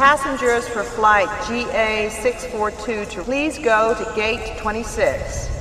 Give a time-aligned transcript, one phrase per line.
[0.00, 5.59] Passengers for flight GA642 to please go to gate 26.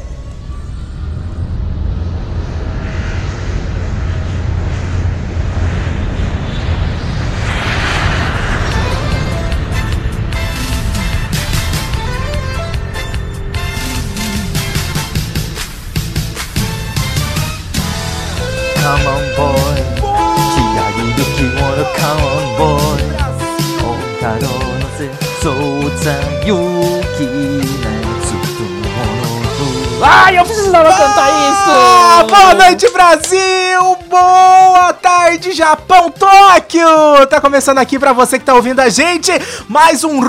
[30.80, 32.30] Precisava cantar isso!
[32.30, 33.98] boa noite, Brasil!
[34.10, 37.28] Boa tarde, Japão, Tóquio!
[37.30, 39.32] Tá começando aqui pra você que tá ouvindo a gente,
[39.68, 40.22] mais um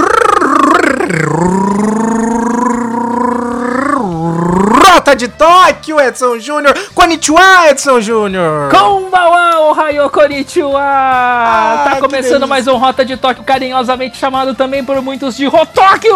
[5.10, 6.72] Rota de Tóquio, Edson Júnior.
[6.94, 8.70] Konnichiwa, Edson Júnior.
[8.70, 10.80] Konbawa, Ohio Konnichiwa!
[10.80, 16.14] tá que começando mais um Rota de Tóquio, carinhosamente chamado também por muitos de Rotóquio!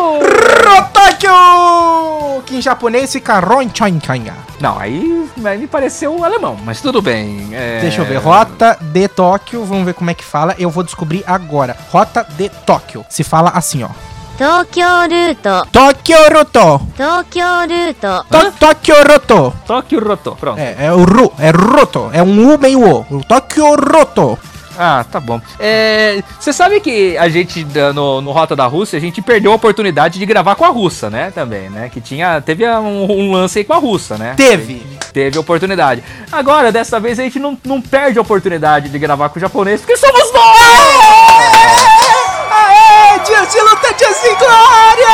[0.64, 2.42] Rotóquio!
[2.46, 4.34] Que em japonês fica Ronchonkanya.
[4.60, 7.48] Não, aí me pareceu um alemão, mas tudo bem.
[7.52, 8.18] é- Deixa eu ver.
[8.18, 9.64] Rota de Tóquio.
[9.64, 10.55] Vamos ver como é que fala.
[10.56, 11.77] Eu vou descobrir agora.
[11.90, 13.05] Rota de Tóquio.
[13.08, 13.88] Se fala assim, ó.
[14.38, 16.81] 東京ルート Tóquio Roto.
[16.95, 19.53] 東京ルート To- Tóquio Roto.
[19.67, 20.57] Tóquio Rotô, pronto.
[20.59, 21.31] É, é o Ru.
[21.38, 22.09] É Roto.
[22.13, 23.05] É um U meio O.
[23.11, 24.39] O Tóquio Roto.
[24.81, 25.41] Ah, tá bom.
[26.39, 29.55] Você sabe que a gente, da- no, no Rota da Rússia, a gente perdeu a
[29.55, 31.31] oportunidade de gravar com a russa, né?
[31.35, 31.89] Também, né?
[31.89, 32.39] Que tinha.
[32.39, 34.35] Teve um, um lance aí com a russa, né?
[34.38, 34.81] Teve.
[35.11, 36.02] Teve oportunidade.
[36.31, 39.81] Agora, dessa vez, a gente não, não perde a oportunidade de gravar com o japonês,
[39.81, 41.02] porque somos nós!
[43.25, 45.08] Dias de luta, dias de glória!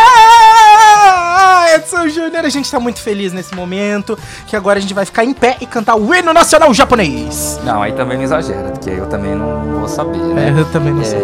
[0.92, 4.18] Ah, Edson Júnior, a gente tá muito feliz nesse momento.
[4.46, 7.60] Que agora a gente vai ficar em pé e cantar o hino nacional japonês.
[7.62, 10.48] Não, aí também não exagera, porque eu também não vou saber, né?
[10.48, 11.22] É, eu também não sei.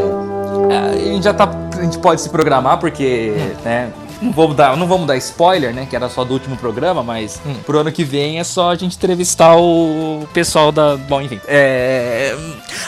[0.71, 1.49] É, a gente já tá.
[1.77, 3.91] A gente pode se programar, porque, né?
[4.21, 5.87] Não vamos, dar, não vamos dar spoiler, né?
[5.89, 7.55] Que era só do último programa, mas Hum.
[7.67, 10.97] pro ano que vem é só a gente entrevistar o pessoal da.
[10.97, 11.41] Bom, enfim.
[11.47, 12.35] É.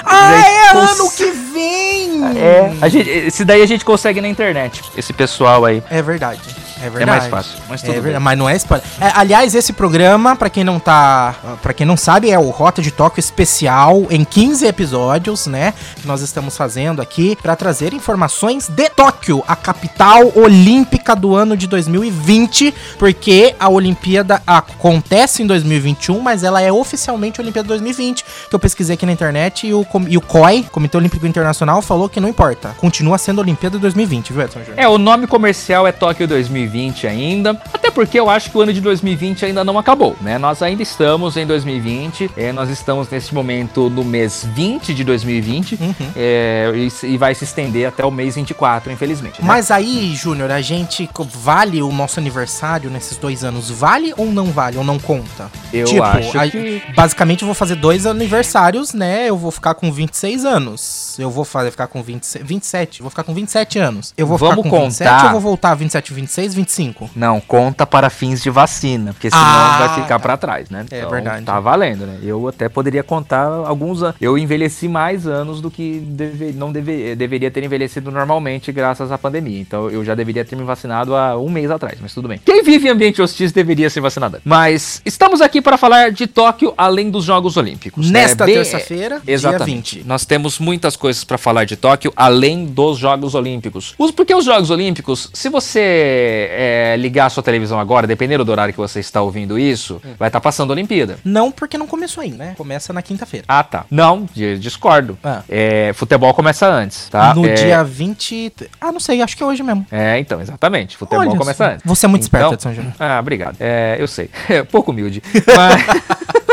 [0.05, 2.25] Ah, é cons- ano que vem!
[2.37, 2.73] É.
[2.81, 4.83] A gente, esse daí a gente consegue na internet.
[4.97, 5.83] Esse pessoal aí.
[5.91, 6.41] É verdade.
[6.81, 7.03] É verdade.
[7.03, 7.59] É mais fácil.
[7.69, 8.87] Mas tudo É verdade, mas não é spoiler.
[9.01, 12.81] É, aliás, esse programa, pra quem não tá, para quem não sabe, é o Rota
[12.83, 15.75] de Tóquio especial em 15 episódios, né?
[15.97, 21.57] Que nós estamos fazendo aqui pra trazer informações de Tóquio, a capital olímpica do ano
[21.57, 28.25] de 2020, porque a Olimpíada acontece em 2021, mas ela é oficialmente a Olimpíada 2020,
[28.49, 31.81] que eu pesquisei aqui na internet e o, com- e o COI, Comitê Olímpico Internacional,
[31.83, 34.75] falou que não importa, continua sendo Olimpíada 2020, viu, Edson Júnior?
[34.79, 36.68] É, o nome comercial é Tóquio 2020
[37.07, 40.39] ainda, até porque eu acho que o ano de 2020 ainda não acabou, né?
[40.39, 45.79] Nós ainda estamos em 2020, é, nós estamos nesse momento no mês 20 de 2020,
[45.81, 45.95] Uhum.
[46.17, 49.41] é, e, e vai se estender até o mês 24, infelizmente.
[49.41, 49.47] né?
[49.47, 53.71] Mas aí, Júnior, a gente vale o nosso aniversário nesses dois anos?
[53.71, 54.77] Vale ou não vale?
[54.79, 55.51] Ou não conta?
[55.73, 59.27] Eu acho a- que- basicamente eu vou fazer dois aniversários, né?
[59.29, 61.17] Eu vou ficar com 26 anos.
[61.19, 63.01] Eu vou fazer, ficar com 20, 27.
[63.03, 64.13] Vou ficar com 27 anos.
[64.17, 65.25] Eu vou Vamos ficar com 27 contar.
[65.27, 67.11] ou vou voltar a 27, 26, 25?
[67.15, 70.85] Não, conta para fins de vacina, porque senão Ah, vai ficar pra trás, né?
[70.91, 71.45] É verdade.
[71.45, 72.19] Tá valendo, né?
[72.23, 74.17] Eu até poderia contar alguns anos.
[74.21, 79.17] Eu envelheci mais anos do que deve, não deve, deveria ter envelhecido normalmente graças à
[79.19, 79.61] pandemia.
[79.61, 82.41] Então eu já deveria ter me vacinado há um mês atrás, mas tudo bem.
[82.45, 84.41] Quem vive em ambiente hostis deveria ser vacinado.
[84.45, 88.11] Mas estamos aqui para falar de Tóquio além dos Jogos Olímpicos.
[88.11, 88.21] né?
[88.23, 89.99] Nesta Bem- terça-feira, dia Exatamente.
[90.01, 90.07] 20.
[90.09, 93.95] Nós temos muitas coisas para falar de Tóquio, além dos Jogos Olímpicos.
[93.97, 98.51] Os- Porque os Jogos Olímpicos, se você é, ligar a sua televisão agora, dependendo do
[98.53, 100.15] horário que você está ouvindo isso, Hum.
[100.19, 101.19] vai estar passando a Olimpíada.
[101.25, 102.55] Não, porque não começou ainda, né?
[102.57, 103.45] Começa na quinta-feira.
[103.49, 103.85] Ah, tá.
[103.91, 105.19] Não, di- discordo.
[105.23, 105.43] Ah.
[105.49, 107.35] É, futebol começa antes, tá?
[107.35, 108.53] no É, dia 20.
[108.81, 109.87] Ah, não sei, acho que é hoje mesmo.
[109.91, 110.97] É, então, exatamente.
[110.97, 111.83] Futebol Olha começa só, antes.
[111.85, 112.93] Você é muito esperto, Então- Edson Júnior.
[113.01, 113.57] Ah, obrigado.
[113.61, 114.31] É, eu sei.
[114.49, 115.23] É pouco humilde.
[115.57, 116.48] Mas...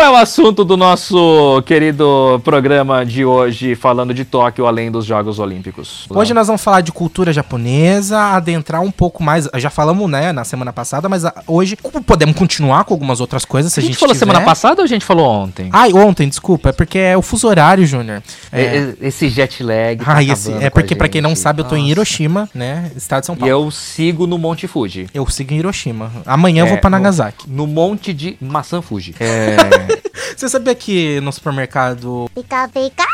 [0.00, 5.04] Qual é o assunto do nosso querido programa de hoje, falando de Tóquio além dos
[5.04, 6.06] Jogos Olímpicos?
[6.08, 9.46] Hoje nós vamos falar de cultura japonesa, adentrar um pouco mais.
[9.56, 11.76] Já falamos, né, na semana passada, mas ah, hoje
[12.06, 14.24] podemos continuar com algumas outras coisas se a gente, falou tiver.
[14.26, 15.68] semana passada ou a gente falou ontem?
[15.70, 18.22] Ai, ontem, desculpa, é porque é o fuso horário, Júnior.
[18.50, 20.02] É, Esse jet lag.
[20.02, 21.40] tá ai, esse- é a porque, pra quem não gente.
[21.40, 21.90] sabe, eu tô em Nossa.
[21.92, 23.52] Hiroshima, né, estado de São E Paulo.
[23.52, 25.08] eu sigo no Monte Fuji.
[25.12, 26.10] Eu sigo em Hiroshima.
[26.24, 27.44] Amanhã eu É, vou pra no- Nagasaki.
[27.50, 29.14] No monte de maçã Fuji.
[29.20, 29.56] É,
[30.36, 32.30] Você sabia que no supermercado.
[32.48, 33.06] Tá pica, pica!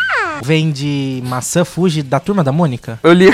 [0.42, 2.98] Vende maçã Fuji da turma da Mônica?
[3.02, 3.26] Eu li.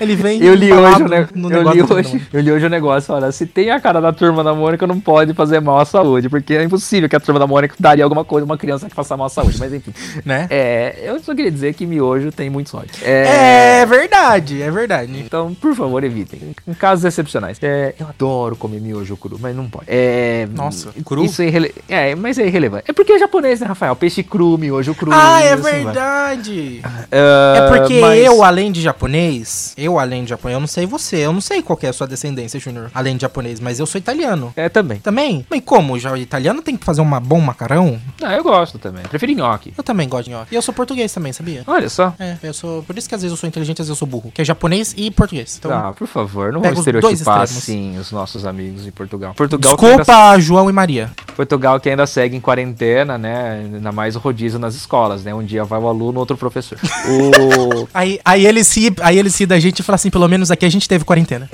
[0.00, 3.14] Ele vem Eu li hoje, ne- no eu, li hoje, eu li hoje o negócio,
[3.14, 6.28] olha, se tem a cara da turma da Mônica, não pode fazer mal à saúde,
[6.28, 8.94] porque é impossível que a turma da Mônica daria alguma coisa a uma criança que
[8.94, 9.92] faça mal à saúde, mas enfim.
[10.24, 10.46] né?
[10.50, 12.90] É, eu só queria dizer que miojo tem muito sódio.
[13.02, 15.12] É, É verdade, é verdade.
[15.18, 16.54] Então, por favor, evitem.
[16.66, 17.58] Em casos excepcionais.
[17.62, 19.86] É, eu adoro comer miojo cru, mas não pode.
[19.88, 21.24] É, Nossa, cru?
[21.24, 21.74] Isso é, irrele...
[21.88, 22.84] é, mas é irrelevante.
[22.88, 23.94] É porque é japonês, né, Rafael?
[23.96, 25.10] Peixe cru, miojo cru.
[25.12, 26.80] Ah, é assim verdade.
[26.82, 30.86] Ah, É porque mas- eu, além de japonês, eu, além de japonês, eu não sei
[30.86, 33.78] você, eu não sei qual que é a sua descendência, Júnior, além de japonês, mas
[33.78, 34.52] eu sou italiano.
[34.56, 34.98] É, também.
[34.98, 35.46] Também?
[35.48, 35.98] Mas como?
[35.98, 38.00] Já o italiano tem que fazer um bom macarrão?
[38.22, 39.04] Ah, eu gosto também.
[39.04, 39.72] Prefiro nhoque.
[39.76, 40.52] Eu também gosto de nhoque.
[40.52, 41.62] E eu sou português também, sabia?
[41.66, 42.14] Olha só.
[42.18, 42.82] É, eu sou.
[42.82, 44.30] Por isso que às vezes eu sou inteligente, às vezes eu sou burro.
[44.32, 45.56] Que é japonês e português.
[45.58, 49.34] Então, ah, por favor, não vamos estereotipar assim os nossos amigos de Portugal.
[49.34, 51.06] Portugal desculpa, João e Maria.
[51.06, 53.62] ainda, Portugal que ainda segue em quarentena, né?
[53.74, 55.34] Ainda mais o rodízio nas escolas, né?
[55.34, 56.78] Um dia vai o aluno, outro professor.
[57.06, 57.86] O...
[57.94, 60.64] Aí, aí eles ri, aí eles ri da gente e falam assim, pelo menos aqui
[60.64, 61.48] a gente teve quarentena.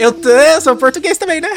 [0.00, 1.48] Eu, eu sou português também, né?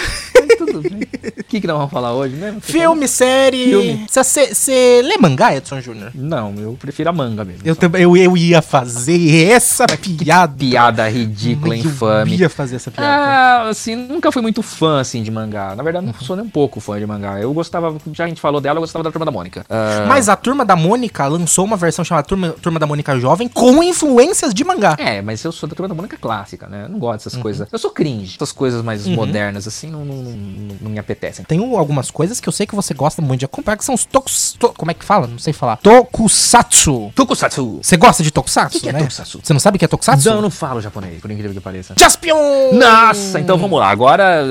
[0.57, 1.01] Tudo bem.
[1.39, 2.59] O que, que nós vamos falar hoje mesmo?
[2.61, 3.65] Você Filme, série.
[3.65, 4.05] Filme.
[4.09, 6.11] Você lê mangá, Edson Júnior?
[6.13, 7.61] Não, eu prefiro a manga mesmo.
[7.65, 10.53] Eu, também- eu, eu ia fazer essa piada.
[10.57, 12.35] Piada ridícula, Eu infame.
[12.35, 13.07] ia fazer essa piada.
[13.09, 15.75] Ah, assim, nunca fui muito fã, assim, de mangá.
[15.75, 17.39] Na verdade, não sou nem um pouco fã de mangá.
[17.39, 19.65] Eu gostava, já a gente falou dela, eu gostava da Turma da Mônica.
[19.69, 23.47] Ah, Mas a Turma da Mônica lançou uma versão chamada Turma, Turma da Mônica Jovem
[23.47, 24.95] com influências de mangá.
[24.99, 26.83] É, mas eu sou da Turma da Mônica clássica, né?
[26.85, 27.17] Eu não gosto Uhum.
[27.29, 27.67] dessas coisas.
[27.71, 28.32] Eu sou cringe.
[28.35, 31.45] Essas coisas mais modernas, assim, não, não, não- não me apetecem.
[31.45, 33.95] Tem um- algumas coisas que eu sei que você gosta muito de acompanhar, que são
[33.95, 34.55] os tokus...
[34.59, 35.27] to- como é que fala?
[35.27, 35.77] Não sei falar.
[35.77, 37.11] Tokusatsu.
[37.15, 37.79] Tokusatsu!
[37.81, 38.99] Você gosta de tokusatsu, que que é né?
[38.99, 39.39] tokusatsu?
[39.43, 40.29] Você não sabe o que é tokusatsu?
[40.29, 41.93] Não, eu não falo japonês, por incrível que pareça.
[41.97, 42.73] Jaspion!
[42.73, 43.89] Nossa, então vamos lá.
[43.89, 44.43] Agora.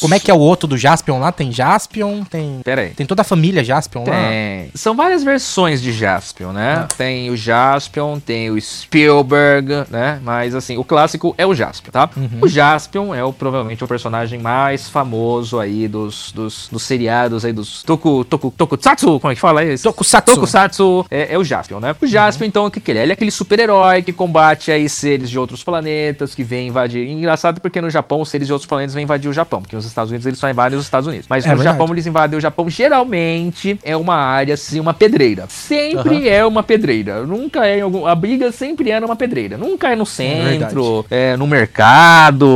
[0.00, 1.32] Como é que é o outro do Jaspion lá?
[1.32, 2.60] Tem Jaspion, tem...
[2.64, 2.90] Pera aí.
[2.90, 4.12] Tem toda a família Jaspion lá.
[4.28, 4.70] Tem.
[4.74, 6.86] São várias versões de Jaspion, né?
[6.96, 10.20] Tem o Jaspion, tem o Spielberg, né?
[10.22, 12.10] Mas assim, o clássico é o Jaspion, tá?
[12.40, 17.52] O Jaspion é o, provavelmente o personagem mais famoso aí dos, dos, dos seriados aí,
[17.52, 19.84] dos Toku, Toku, Tokusatsu, como é que fala isso?
[19.84, 20.34] Tokusatsu.
[20.34, 21.94] Tokusatsu é, é o Jaspion, né?
[22.00, 23.02] O Jaspion, então, o que, que ele é?
[23.02, 27.08] Ele é aquele super-herói que combate aí seres de outros planetas, que vem invadir.
[27.08, 29.84] Engraçado porque no Japão, os seres de outros planetas vêm invadir o Japão, porque os
[29.84, 31.26] Estados Unidos eles só invadem os Estados Unidos.
[31.28, 31.78] Mas É no verdade.
[31.78, 35.46] Japão eles invadem o Japão, geralmente é uma área, assim, uma pedreira.
[35.48, 37.24] Sempre é uma pedreira.
[37.24, 38.06] Nunca é em algum.
[38.06, 39.56] A briga sempre é numa pedreira.
[39.56, 42.46] Nunca é no centro, é, no mercado,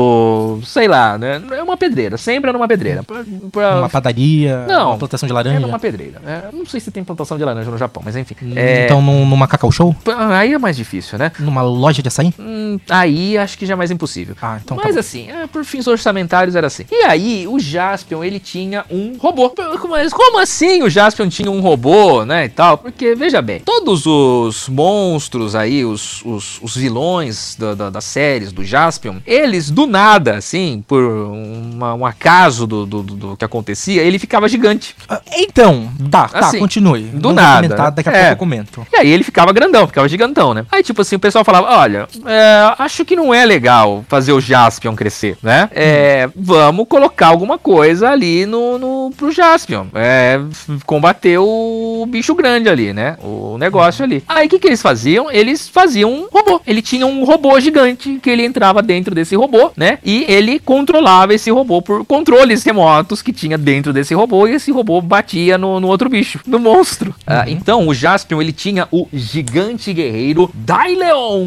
[0.65, 1.41] sei lá, né?
[1.53, 2.17] É uma pedreira.
[2.17, 3.03] Sempre é numa pedreira.
[3.03, 4.91] Pra- pra- Uma padaria, Não.
[4.91, 5.61] uma plantação de é laranja.
[5.61, 6.21] numa pedreira.
[6.27, 8.35] É, não sei se tem plantação de laranja no Japão, mas enfim.
[8.56, 9.94] É, Então num- numa Cacau Show?
[10.31, 11.31] Aí é mais difícil, né?
[11.38, 12.32] Numa loja de açaí?
[12.38, 14.35] Hum, aí acho que já é mais impossível.
[14.41, 15.00] Ah, então tá Mas bom.
[15.00, 16.85] assim, é, por fins orçamentários era assim.
[16.91, 19.53] E aí, o Jaspion, ele tinha um robô.
[19.88, 22.79] Mas como assim o Jaspion tinha um robô, né, e tal?
[22.79, 28.53] Porque, veja bem, todos os monstros aí, os, os, os vilões da, da- das séries
[28.53, 34.03] do Jaspion, eles, do nada, assim, por uma- um acaso do, do, do- que acontecia,
[34.03, 34.95] ele ficava gigante.
[35.09, 37.03] Ah, Então, tá, tá, Assim, continue.
[37.05, 38.19] do Vamos nada, comentar, Daqui a é.
[38.21, 38.87] pouco eu comento.
[38.93, 40.65] E aí ele ficava grandão, ficava gigantão, né?
[40.71, 44.41] Aí, tipo assim, o pessoal falava: olha, é, acho que não é legal fazer o
[44.41, 45.69] Jaspion crescer, né?
[45.73, 49.87] É, vamos colocar alguma coisa ali no, no pro Jaspion.
[49.95, 50.41] É,
[50.87, 53.17] combater o bicho grande ali, né?
[53.23, 54.23] O negócio ali.
[54.29, 55.31] Aí o que, que eles faziam?
[55.31, 56.61] Eles faziam um robô.
[56.67, 59.99] Ele tinha um robô gigante que ele entrava dentro desse robô, né?
[60.05, 64.71] E ele controlava esse robô por controles remotos que tinha dentro desse robô e esse
[64.71, 67.15] robô batia no, no outro bicho, no monstro.
[67.27, 71.47] Ah, então o Jaspion ele tinha o gigante guerreiro Daileon.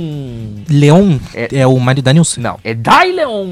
[0.69, 2.39] Leon É- é, o marido da Nilce?
[2.39, 3.47] Não, é Daileon.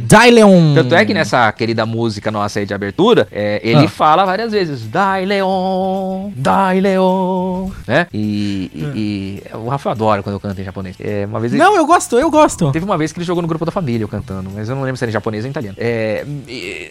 [0.00, 0.74] Daileon.
[0.74, 3.88] Tanto é que nessa querida música nossa aí de abertura, é, ele Ah.
[3.88, 8.06] fala várias vezes, Daileon, Daileon, né?
[8.12, 10.96] E, e- e o Rafa adora quando eu canto em japonês.
[11.00, 12.70] É, uma vez ele- Não, eu gosto, eu gosto.
[12.72, 14.82] Teve uma vez que ele jogou no grupo da família eu cantando, mas eu não
[14.82, 15.76] lembro se era em japonês ou em italiano.
[15.80, 16.24] É,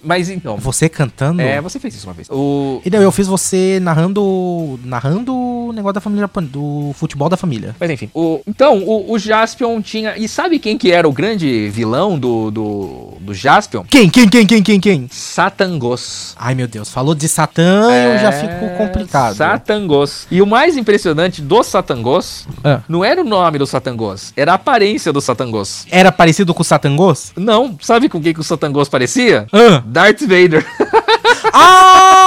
[0.04, 0.58] mas então.
[0.58, 1.42] Você cantando?
[1.42, 2.30] É, você fez isso uma vez.
[2.30, 2.82] O.
[2.86, 7.38] E daí eu fiz você narrando narrando o negócio da família japonesa, do futebol da
[7.38, 7.76] família.
[7.80, 10.18] Mas enfim, o, então, o, o Jaspion tinha.
[10.18, 13.84] E sabe quem que era o grande vilão do, do, do Jaspion?
[13.90, 15.08] Quem, quem, quem, quem, quem, quem?
[15.12, 16.34] Satangos.
[16.38, 19.36] Ai, meu Deus, falou de Satã, eu já fico complicado.
[19.36, 20.28] Satangos.
[20.32, 22.82] E o mais impressionante do Satangos Ah.
[22.88, 25.86] não era o nome do Satangos, era a aparência do Satangos.
[25.92, 27.32] Era parecido com o Satangos?
[27.36, 29.48] Não, sabe com quem que o Satangos parecia?
[29.52, 29.82] Ah.
[29.86, 30.66] Darth Vader.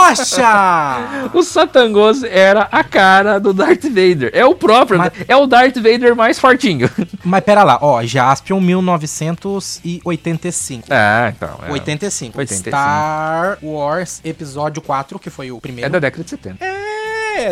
[0.09, 1.31] Acha!
[1.35, 4.31] O Satangos era a cara do Darth Vader.
[4.33, 6.89] É o próprio, Mas- é o Darth Vader mais fortinho.
[7.25, 10.87] Mas pera lá, ó, Jaspion 1985.
[10.91, 11.59] Ah, então.
[11.67, 12.39] É, 85.
[12.39, 12.71] 85.
[12.77, 15.91] Star Wars Episódio 4, que foi o é primeiro.
[15.91, 16.65] da década de 70.
[16.65, 16.96] É,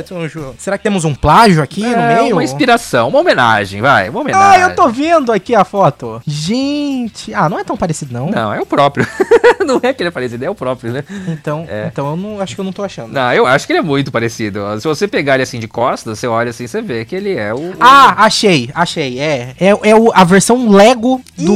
[0.09, 0.55] Tonjo?
[0.59, 2.35] Será que temos um plágio aqui no É meio?
[2.35, 4.61] uma inspiração, uma homenagem, vai, uma Ah, homenagem.
[4.63, 6.21] eu tô vendo aqui a foto.
[6.27, 8.31] Gente, ah, não é tão parecido não.
[8.31, 9.07] Não, é o próprio.
[9.67, 11.05] não é que ele é parecido, é o próprio, né?
[11.29, 11.89] Então, É.
[11.93, 13.13] então eu não acho que eu não tô achando.
[13.13, 14.61] Não, eu acho que ele é muito parecido.
[14.81, 17.53] Se você pegar ele assim de costas, você olha assim, você vê que ele é
[17.55, 17.59] o.
[17.59, 19.19] o- Ah, achei, achei.
[19.19, 21.53] É, é, é o- a versão Lego do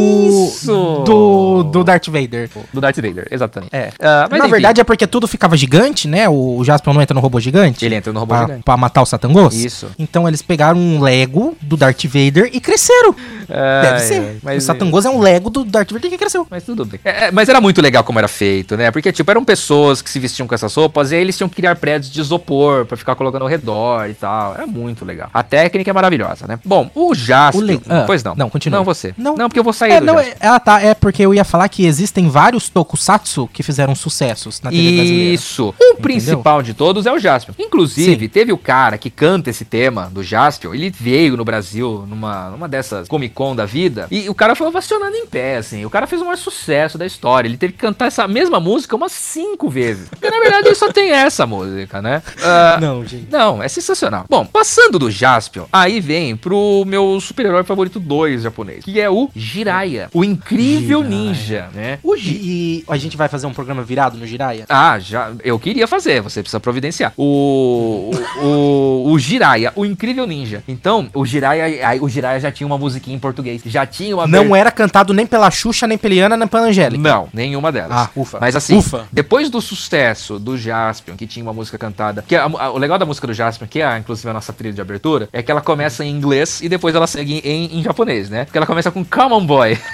[0.48, 1.02] Isso!
[1.04, 2.48] do do Darth Vader.
[2.72, 3.70] do Darth Vader, exatamente.
[3.74, 3.90] É.
[4.00, 6.28] Ah, mas Na enfim, verdade é porque tudo ficava gigante, né?
[6.28, 7.84] O, o Jaspion não entra no robô gigante.
[7.84, 8.62] Ele entra no robô pra, gigante.
[8.62, 9.54] Pra matar o Satangos.
[9.54, 9.88] Isso.
[9.98, 13.14] Então eles pegaram um Lego do Darth Vader e cresceram.
[13.48, 14.38] Deve ser.
[14.42, 16.46] mas- o Satangos é um Lego do Darth Vader que cresceu.
[16.50, 17.00] Mas tudo bem.
[17.04, 18.90] É, é, mas era muito legal como era feito, né?
[18.90, 21.56] Porque, tipo, eram pessoas que se vestiam com essas roupas e aí eles tinham que
[21.56, 24.54] criar prédios de isopor pra ficar colocando ao redor e tal.
[24.54, 25.30] Era muito legal.
[25.32, 26.58] A técnica é maravilhosa, né?
[26.64, 27.60] Bom, o Jaspion...
[27.60, 28.34] O le- ah, pois não.
[28.36, 28.78] não, continua.
[28.78, 29.14] Não, você.
[29.16, 29.36] Não.
[29.36, 30.32] Não, porque eu vou sair É, do não, Jaspion.
[30.40, 34.60] é, ela tá, é porque eu ia falar que existem vários tokusatsu que fizeram sucessos
[34.60, 35.34] na TV brasileira.
[35.34, 35.74] Isso.
[35.80, 37.54] O principal de todos é o Jaspion.
[37.58, 38.28] Inclusive, Sim.
[38.28, 40.74] teve o cara que canta esse tema do Jaspion.
[40.74, 44.06] Ele veio no Brasil numa, numa dessas Comic Con da vida.
[44.10, 45.84] E o cara foi ovacionando em pé, assim.
[45.84, 47.48] O cara fez o maior sucesso da história.
[47.48, 50.08] Ele teve que cantar essa mesma música umas cinco vezes.
[50.08, 52.22] Porque na verdade ele só tem essa música, né?
[52.42, 53.28] Ah, Não, gente.
[53.30, 54.24] não, é sensacional.
[54.28, 59.30] Bom, passando do Jaspion, aí vem pro meu super-herói favorito 2 japonês, que é o
[59.34, 61.08] Jiraiya, o incrível Jiraiya.
[61.24, 61.98] ninja, né?
[62.02, 64.64] O Gi- e a gente vai fazer um programa virado no Jiraiya?
[64.68, 65.32] Ah, já.
[65.44, 67.12] Eu queria fazer, você precisa providenciar.
[67.16, 67.97] O.
[67.98, 70.62] O, o, o Jiraiya, o incrível ninja.
[70.68, 73.62] Então, o Jiraiya, aí o Jiraiya já tinha uma musiquinha em português.
[73.66, 74.26] Já tinha uma.
[74.26, 77.02] Não era cantado nem pela Xuxa, nem pela Eliana, nem pela Angélica.
[77.02, 77.90] Não, nenhuma delas.
[77.92, 78.38] Ah, ufa.
[78.40, 79.06] Mas assim, Ufa.
[79.12, 82.98] depois do sucesso do Jaspion, que tinha uma música cantada, que a- a- o legal
[82.98, 85.60] da música do Jaspion, que é inclusive a nossa trilha de abertura, é que ela
[85.60, 88.44] começa em inglês e depois ela segue em, em japonês, né?
[88.44, 89.78] Porque ela começa com Come on Boy.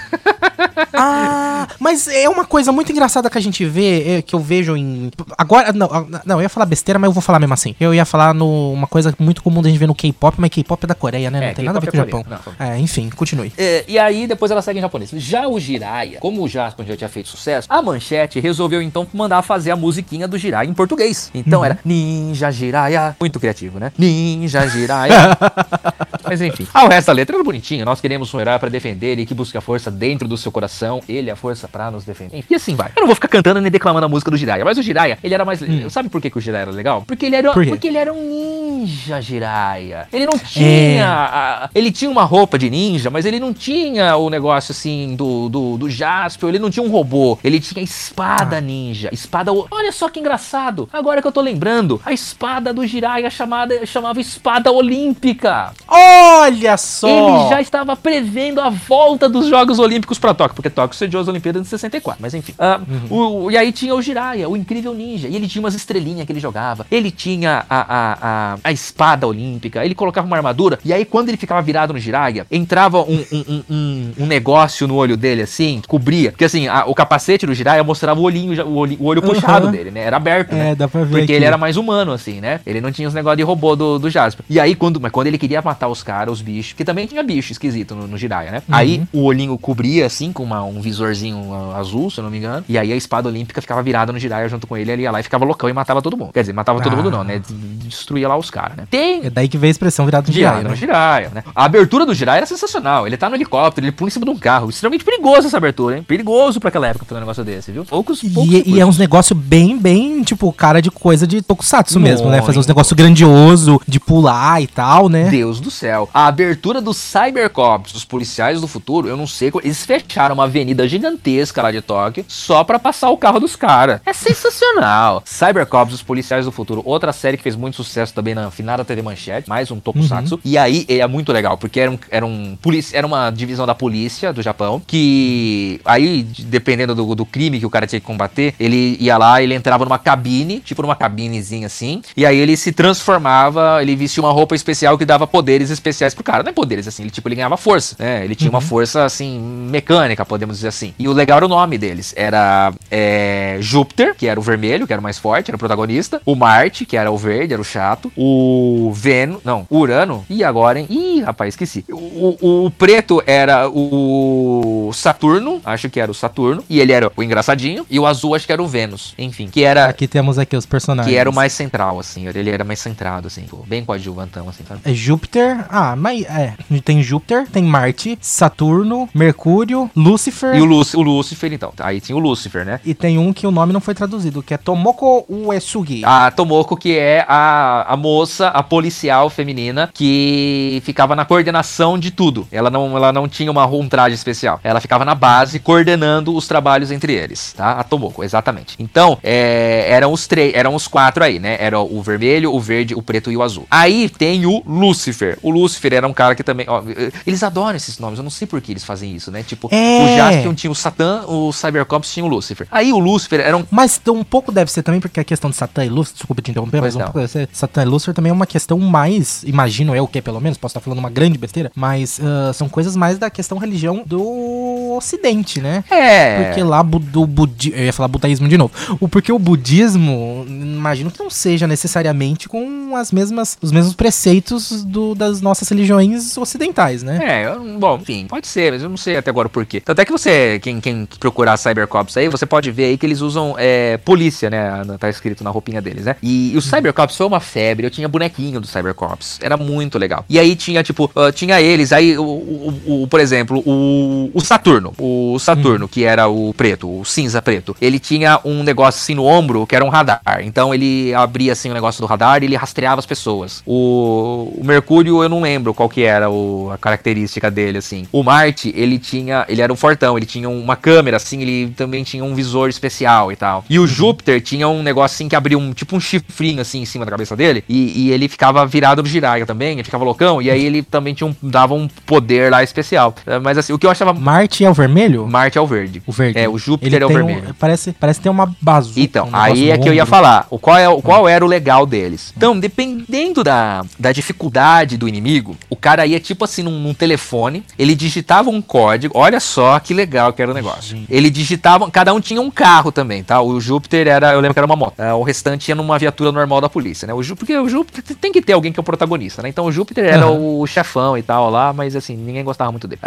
[0.92, 4.76] Ah, mas é uma coisa muito engraçada que a gente vê, é, que eu vejo
[4.76, 5.10] em.
[5.36, 5.88] Agora, não,
[6.24, 7.74] não, eu ia falar besteira, mas eu vou falar mesmo assim.
[7.80, 10.84] Eu ia falar no, uma coisa muito comum da gente ver no K-pop, mas K-pop
[10.84, 11.40] é da Coreia, né?
[11.40, 12.52] Não É, tem nada a ver com K-pop o é Japão.
[12.58, 13.52] É, enfim, continue.
[13.56, 15.10] É, e aí depois ela segue em japonês.
[15.14, 19.42] Já o Jiraiya, como o Jaspion já tinha feito sucesso, a Manchete resolveu então mandar
[19.42, 21.30] fazer a musiquinha do Jiraiya em português.
[21.34, 23.16] Então era Ninja Jiraiya.
[23.20, 23.92] Muito criativo, né?
[23.98, 25.36] Ninja Jiraiya.
[26.24, 26.66] Mas enfim.
[26.72, 27.84] Ah, o resto da letra era bonitinho.
[27.84, 31.02] Nós queremos um herói pra defender ele que busca a força dentro do seu coração.
[31.08, 32.38] Ele é a força pra nos defender.
[32.38, 32.90] Enfim, E assim vai.
[32.96, 34.64] Eu não vou ficar cantando nem declamando a música do Jiraiya.
[34.64, 35.60] Mas o Jiraiya, ele era mais.
[35.90, 37.02] Sabe por que, que o Jiraiya era legal?
[37.06, 37.70] Porque ele era, Por quê?
[37.70, 40.06] porque ele era um ninja Jiraiya.
[40.12, 41.06] Ele não tinha.
[41.08, 45.48] a- ele tinha uma roupa de ninja, mas ele não tinha o negócio assim do,
[45.48, 46.48] do, do Jaspion.
[46.48, 47.38] Ele não tinha um robô.
[47.42, 49.08] Ele tinha espada ninja.
[49.12, 49.50] Espada.
[49.70, 50.88] Olha só que engraçado.
[50.92, 55.72] Agora que eu tô lembrando, a espada do Jiraiya chamada, chamava Espada Olímpica.
[55.88, 57.08] Olha só!
[57.08, 61.28] Ele já estava prevendo a volta dos Jogos Olímpicos para Tóquio, porque Tóquio sediou as
[61.28, 62.54] Olimpíadas de 64, mas enfim.
[62.58, 66.26] Ah, o- e aí tinha o Jiraiya, o incrível ninja, e ele tinha umas estrelinhas
[66.26, 68.18] que ele jogava, ele tinha a, a,
[68.54, 71.98] a, a espada olímpica, ele colocava uma armadura, e aí quando ele ficava virado no
[71.98, 76.94] Jiraiya, entrava um, um, um, um- negócio no olho dele, assim, cobria, porque assim, o
[76.94, 80.52] capacete do Jiraiya mostrava o olhinho, o olho, o olho puxado dele, né, era aberto,
[80.52, 82.60] É, né, dá pra ver porque ele era mais humano, assim, né?
[82.66, 84.44] Ele não tinha os negócios de robô do, do Jasper.
[84.48, 87.22] E aí, quando, mas quando ele queria matar os caras, os bichos, que também tinha
[87.22, 88.62] bicho esquisito no, no Jiraiya, né?
[88.70, 92.64] Aí o olhinho cobria, assim, com uma- um visorzinho azul, se eu não me engano.
[92.68, 94.90] E aí a espada olímpica ficava virada no Jiraiya junto com ele.
[94.90, 96.32] Ele ia lá e ficava loucão e matava todo mundo.
[96.32, 96.96] Quer dizer, matava todo Ah.
[96.96, 97.40] mundo não, né?
[97.84, 98.86] Destruía lá os caras, né?
[98.90, 100.74] Tem É daí que veio a expressão virado no Jiraiya, né?
[100.74, 101.44] Jiraiya, né?
[101.54, 103.06] A abertura do Jiraiya era sensacional.
[103.06, 104.70] Ele tá no helicóptero, ele pula em cima de um carro.
[104.70, 106.02] Extremamente perigoso essa abertura, hein?
[106.02, 107.84] Perigoso pra aquela época fazer um negócio desse, viu?
[107.84, 112.00] Poucos, poucos E, e é uns negócios bem, bem, tipo, cara de coisa de tokusatsu
[112.00, 112.40] mesmo, né?
[112.40, 112.68] Fazer uns Muito.
[112.68, 115.28] negócios grandioso, de pular e tal, né?
[115.28, 116.08] Deus do céu.
[116.12, 119.52] A abertura dos Cybercops, dos policiais do futuro, eu não sei.
[119.62, 124.00] Eles fecharam uma avenida gigantesca lá de Tóquio só pra passar o carro dos caras.
[124.04, 125.22] É sensacional.
[125.24, 129.02] Cybercops, os policiais do futuro, outra série que fez muito sucesso também na finada TV
[129.02, 130.40] Manchete, mais um tokusatsu.
[130.44, 133.74] E aí é muito legal, porque era, um, era, um polici- era uma divisão da
[133.74, 138.06] polícia do Japão que aí, de- dependendo do, do crime que o cara tinha que
[138.06, 142.56] combater, ele ia lá, ele entrava numa cabine, tipo numa cabinezinha assim, e aí ele
[142.56, 146.42] se transformava, ele vestia uma roupa especial que dava poderes especiais pro cara.
[146.42, 148.24] Não é poderes assim, ele tipo, ele ganhava força, né?
[148.24, 149.38] Ele tinha uma força assim,
[149.70, 150.94] mecânica, podemos dizer assim.
[150.98, 152.14] E o legal era o nome deles.
[152.16, 156.20] Era é, Júpiter, que era o vermelho, que era o mais forte, era o protagonista.
[156.24, 158.12] O Marte, que era o verde, era o chato.
[158.16, 160.24] O Vênus, não, Urano.
[160.28, 160.86] E agora, hein?
[160.88, 161.84] Ih, rapaz, esqueci.
[161.90, 167.10] O, o, o preto era o, Saturno, acho que era o Saturno, e ele era
[167.14, 169.14] o engraçadinho, e o azul acho que era o Vênus.
[169.18, 171.12] Enfim, que era Aqui temos aqui os personagens.
[171.12, 174.64] que era o mais central assim, ele era mais centrado assim, pô, bem coadjuvantão assim,
[174.66, 174.80] sabe?
[174.84, 175.64] É Júpiter.
[175.68, 176.54] Ah, mas é.
[176.84, 180.54] Tem Júpiter, tem Marte, Saturno, Mercúrio, Lúcifer.
[180.54, 181.72] E o, Lúci- o Lúcifer, então.
[181.78, 182.80] Aí tinha o Lúcifer, né?
[182.84, 186.02] E tem um que o nome não foi traduzido, que é Tomoko Uesugi.
[186.04, 192.10] A Tomoko, que é a, a moça, a policial feminina, que ficava na coordenação de
[192.10, 192.46] tudo.
[192.50, 194.60] Ela não, ela não tinha uma, um traje especial.
[194.62, 197.72] Ela ficava na base, coordenando os trabalhos entre eles, tá?
[197.72, 198.76] A Tomoko, exatamente.
[198.78, 201.56] Então, é, eram os três, eram os quatro aí, né?
[201.60, 203.66] Era o vermelho, o verde, o preto e o azul.
[203.70, 205.38] Aí tem o Lúcifer.
[205.42, 206.66] O Lúcifer era um cara que também.
[206.68, 206.82] Ó,
[207.26, 209.42] eles adoram esses nomes, eu não sei por que eles fazem isso, né?
[209.42, 210.04] Tipo, É.
[210.04, 212.66] o Jaspion tinha o Satã, o Cybercops tinha o Lúcifer.
[212.70, 215.56] Aí o Lúcifer era um Mas um pouco deve ser também, porque a questão de
[215.56, 217.12] Satã e Lúcifer, desculpa te interromper, Pois mas um
[217.52, 220.72] Satã e Lúcifer também é uma questão mais, imagino eu que é pelo menos, posso
[220.72, 225.60] estar falando uma grande besteira, mas ah, são coisas mais da questão religião do ocidente,
[225.60, 225.84] né?
[225.90, 226.44] É.
[226.44, 228.72] Porque lá bu- do budi eu ia falar budaísmo de novo.
[229.00, 234.84] O porque o budismo, imagino que não seja necessariamente com as mesmas os mesmos preceitos
[234.84, 237.18] do- das nossas religiões ocidentais, né?
[237.22, 239.80] É, eu- bom, enfim, pode ser, mas eu não sei até agora o porquê.
[239.80, 243.20] Tanto é que você, quem, quem procurar Cybercops aí, você pode ver aí que eles
[243.20, 244.82] usam é, polícia, né?
[244.98, 246.16] Tá escrito na roupinha deles, né?
[246.22, 250.24] E, e o Cybercops foi uma febre, eu tinha bonequinho do Cybercops, era muito legal.
[250.28, 254.40] E aí tinha, tipo, ah, tinha eles, aí, o, o- o- por exemplo, o, o
[254.40, 259.14] Saturno, o Saturno, que era o preto, o cinza preto, ele tinha um negócio assim
[259.14, 260.20] no ombro que era um radar.
[260.42, 263.62] Então ele abria assim o negócio do radar e ele rastreava as pessoas.
[263.66, 268.06] O, o Mercúrio, eu não lembro qual que era o- a característica dele, assim.
[268.12, 269.44] O Marte, ele tinha.
[269.48, 273.30] Ele era um fortão, ele tinha uma câmera, assim, ele também tinha um visor especial
[273.32, 273.64] e tal.
[273.68, 277.04] E o Júpiter tinha um negócio assim que abria um tipo um chifrinho assim cima
[277.04, 277.62] da cabeça dele.
[277.68, 280.40] E, e ele ficava virado no giraia também, ele ficava loucão.
[280.40, 283.14] E aí ele também tinha um, dava um poder lá especial.
[283.26, 284.12] É, Mas assim, o que eu achava.
[284.12, 285.26] Marte é o vermelho?
[285.26, 286.02] Marte é o verde.
[286.06, 286.38] O verde.
[286.38, 287.54] É, o Júpiter é o tem um- vermelho.
[287.58, 289.00] parece, parece ter uma bazuca.
[289.00, 290.46] Então, um aí é que eu ia falar.
[290.50, 292.32] O qual, é, o qual era o legal deles?
[292.36, 297.64] Então, dependendo da, da dificuldade do inimigo, o cara ia tipo assim num, num telefone,
[297.78, 299.16] ele digitava um código.
[299.16, 300.98] Olha só que legal que era o negócio.
[301.08, 303.40] Ele digitava, cada um tinha um carro também, tá?
[303.40, 304.94] O Júpiter era, eu lembro que era uma moto.
[304.98, 307.14] Ah, o restante ia numa viatura normal da polícia, né?
[307.14, 309.48] O Jú, porque o Júpiter tem que ter alguém que é o protagonista, né?
[309.48, 310.38] Então o Júpiter era Aham.
[310.60, 313.00] o chefão e tal lá, mas assim, ninguém gostava muito dele.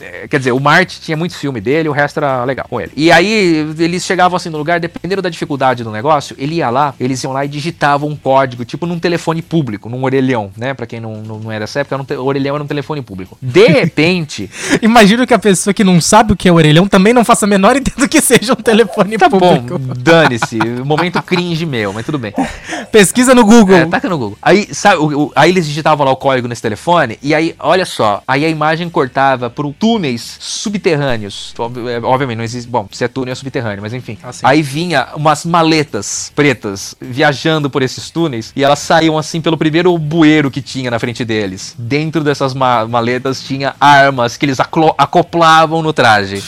[0.00, 2.92] É, quer dizer, o Marte tinha muito filme dele, o resto era legal com ele.
[2.96, 6.94] E aí eles chegavam assim no lugar, dependendo da dificuldade do negócio, ele ia lá,
[7.00, 10.72] eles iam lá e digitavam um código, tipo num telefone público, num orelhão, né?
[10.72, 12.66] Pra quem não, não, não é dessa época, era um te- o orelhão era um
[12.66, 13.36] telefone público.
[13.42, 14.48] De repente,
[14.82, 17.48] Imagino que a pessoa que não sabe o que é orelhão também não faça a
[17.48, 19.78] menor ideia do que seja um telefone tá bom, público.
[19.96, 22.32] dane-se, momento cringe meu, mas tudo bem.
[23.00, 23.76] Pesquisa no Google.
[23.76, 24.36] É, taca no Google.
[24.42, 27.86] Aí, sabe, o- o- aí eles digitavam lá o código nesse telefone, e aí, olha
[27.86, 31.54] só, aí a imagem cortava por túneis subterrâneos.
[31.58, 32.68] Ob- é, Obviamente, não existe.
[32.68, 34.18] Bom, se é túnel é subterrâneo, mas enfim.
[34.22, 34.40] Ah, sim.
[34.44, 39.96] aí vinha umas maletas pretas viajando por esses túneis, e elas saíam assim pelo primeiro
[39.96, 41.74] bueiro que tinha na frente deles.
[41.78, 44.58] Dentro dessas ma- maletas tinha armas que eles
[44.98, 46.42] acoplavam no traje.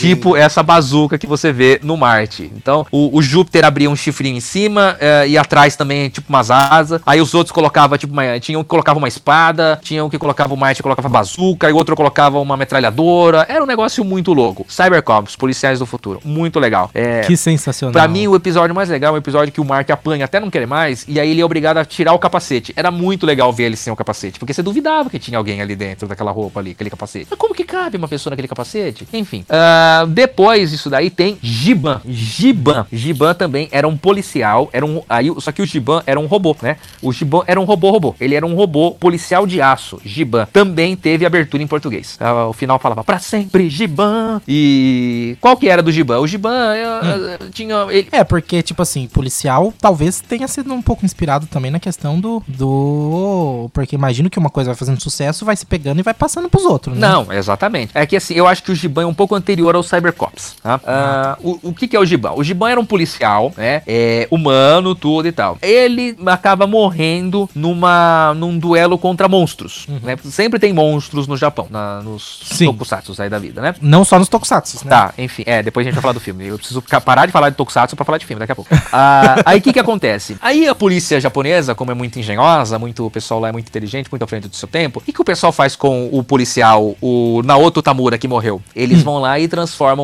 [0.00, 2.50] Tipo essa bazuca que você vê no Marte.
[2.56, 6.50] Então, o, o Júpiter abria um chifrinho em cima eh, e atrás também, tipo, umas
[6.50, 7.00] asas.
[7.04, 10.18] Aí os outros colocavam, tipo, uma, tinha um que colocava uma espada, tinha um que
[10.18, 13.46] colocava o Marte colocava bazuca, e outro colocava uma metralhadora.
[13.48, 14.64] Era um negócio muito louco.
[14.68, 16.20] Cybercops, policiais do futuro.
[16.24, 16.90] Muito legal.
[16.94, 17.92] É, Que sensacional.
[17.92, 20.50] Pra mim, o episódio mais legal é o episódio que o Mark apanha até não
[20.50, 22.72] querer mais, e aí ele é obrigado a tirar o capacete.
[22.76, 25.76] Era muito legal ver ele sem o capacete, porque você duvidava que tinha alguém ali
[25.76, 27.26] dentro daquela roupa ali, aquele capacete.
[27.30, 29.06] Mas como que cabe uma pessoa naquele capacete?
[29.12, 29.44] Enfim.
[29.82, 32.00] Ah, depois disso daí tem Giban.
[32.08, 32.86] Giban.
[32.92, 35.02] Giban também era um policial, era um.
[35.08, 36.76] Aí, só que o Giban era um robô, né?
[37.00, 38.14] O Giban era um robô-robô.
[38.20, 40.00] Ele era um robô policial de aço.
[40.04, 40.46] Giban.
[40.52, 42.16] Também teve abertura em português.
[42.20, 44.40] Ah, O final falava pra sempre, Giban.
[44.46, 46.20] E qual que era do Giban?
[46.20, 47.86] O Giban eh, tinha.
[47.90, 52.20] Ele, É, porque, tipo assim, policial talvez tenha sido um pouco inspirado também na questão
[52.20, 52.42] do.
[52.46, 53.68] do.
[53.72, 56.64] Porque imagino que uma coisa vai fazendo sucesso, vai se pegando e vai passando pros
[56.64, 57.08] outros, né?
[57.08, 57.90] Não, exatamente.
[57.94, 60.56] É que assim, eu acho que o Giban é um pouco anterior ao Cybercops.
[60.62, 60.80] Tá?
[60.86, 62.32] Ah, o, o que, que é o Giban?
[62.32, 63.82] O Giban era um policial, né?
[63.86, 65.58] É, humano, tudo e tal.
[65.62, 69.86] Ele acaba morrendo numa, num duelo contra monstros.
[70.02, 70.16] Né?
[70.24, 72.66] Sempre tem monstros no Japão, na, nos Sim.
[72.66, 73.74] tokusatsu aí da vida, né?
[73.80, 74.90] Não só nos tokusatsu, né?
[74.90, 76.46] Tá, enfim, é, depois a gente vai falar do filme.
[76.46, 78.70] Eu preciso parar de falar de Tokusatsu pra falar de filme daqui a pouco.
[78.94, 80.36] Ah, aí o que que acontece?
[80.40, 84.08] Aí a polícia japonesa, como é muito engenhosa, muito, o pessoal lá é muito inteligente,
[84.10, 86.94] muito à frente do seu tempo, o que, que o pessoal faz com o policial,
[87.00, 88.60] o Naoto Tamura, que morreu?
[88.76, 89.61] Eles vão lá e transformam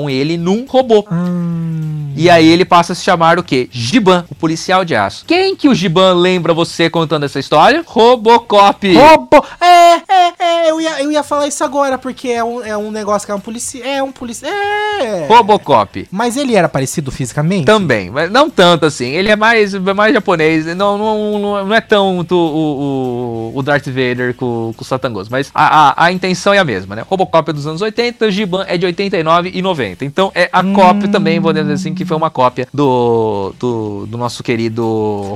[0.09, 1.05] ele num robô.
[1.11, 3.69] Hum, E aí ele passa a se chamar o quê?
[3.71, 5.25] Giban, o policial de aço.
[5.27, 7.83] Quem que o Giban lembra você contando essa história?
[7.87, 8.93] Robocop.
[8.95, 9.45] Robô!
[9.61, 12.77] É, é, é, É, eu ia, eu ia falar isso agora, porque é um, é
[12.77, 13.85] um negócio que é um policial.
[13.87, 14.53] É um policial.
[14.53, 15.27] É.
[15.27, 16.09] Robocop.
[16.11, 17.65] Mas ele era parecido fisicamente?
[17.65, 19.07] Também, mas não tanto assim.
[19.11, 20.67] Ele é mais, é mais japonês.
[20.75, 25.29] Não, não, não, é tanto o, o, o Darth Vader com, com o Satangos.
[25.29, 27.05] Mas a, a, a intenção é a mesma, né?
[27.09, 30.05] Robocop é dos anos 80, Giban é de 89 e 90.
[30.05, 34.19] Então é a cópia também, vou dizer assim, que foi uma cópia do, do, do
[34.19, 34.83] nosso querido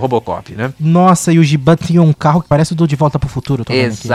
[0.00, 0.72] Robocop, né?
[0.80, 3.64] Nossa, e o Giban tinha um carro que parece o do De Volta pro Futuro.
[3.64, 4.08] tô vendo aqui.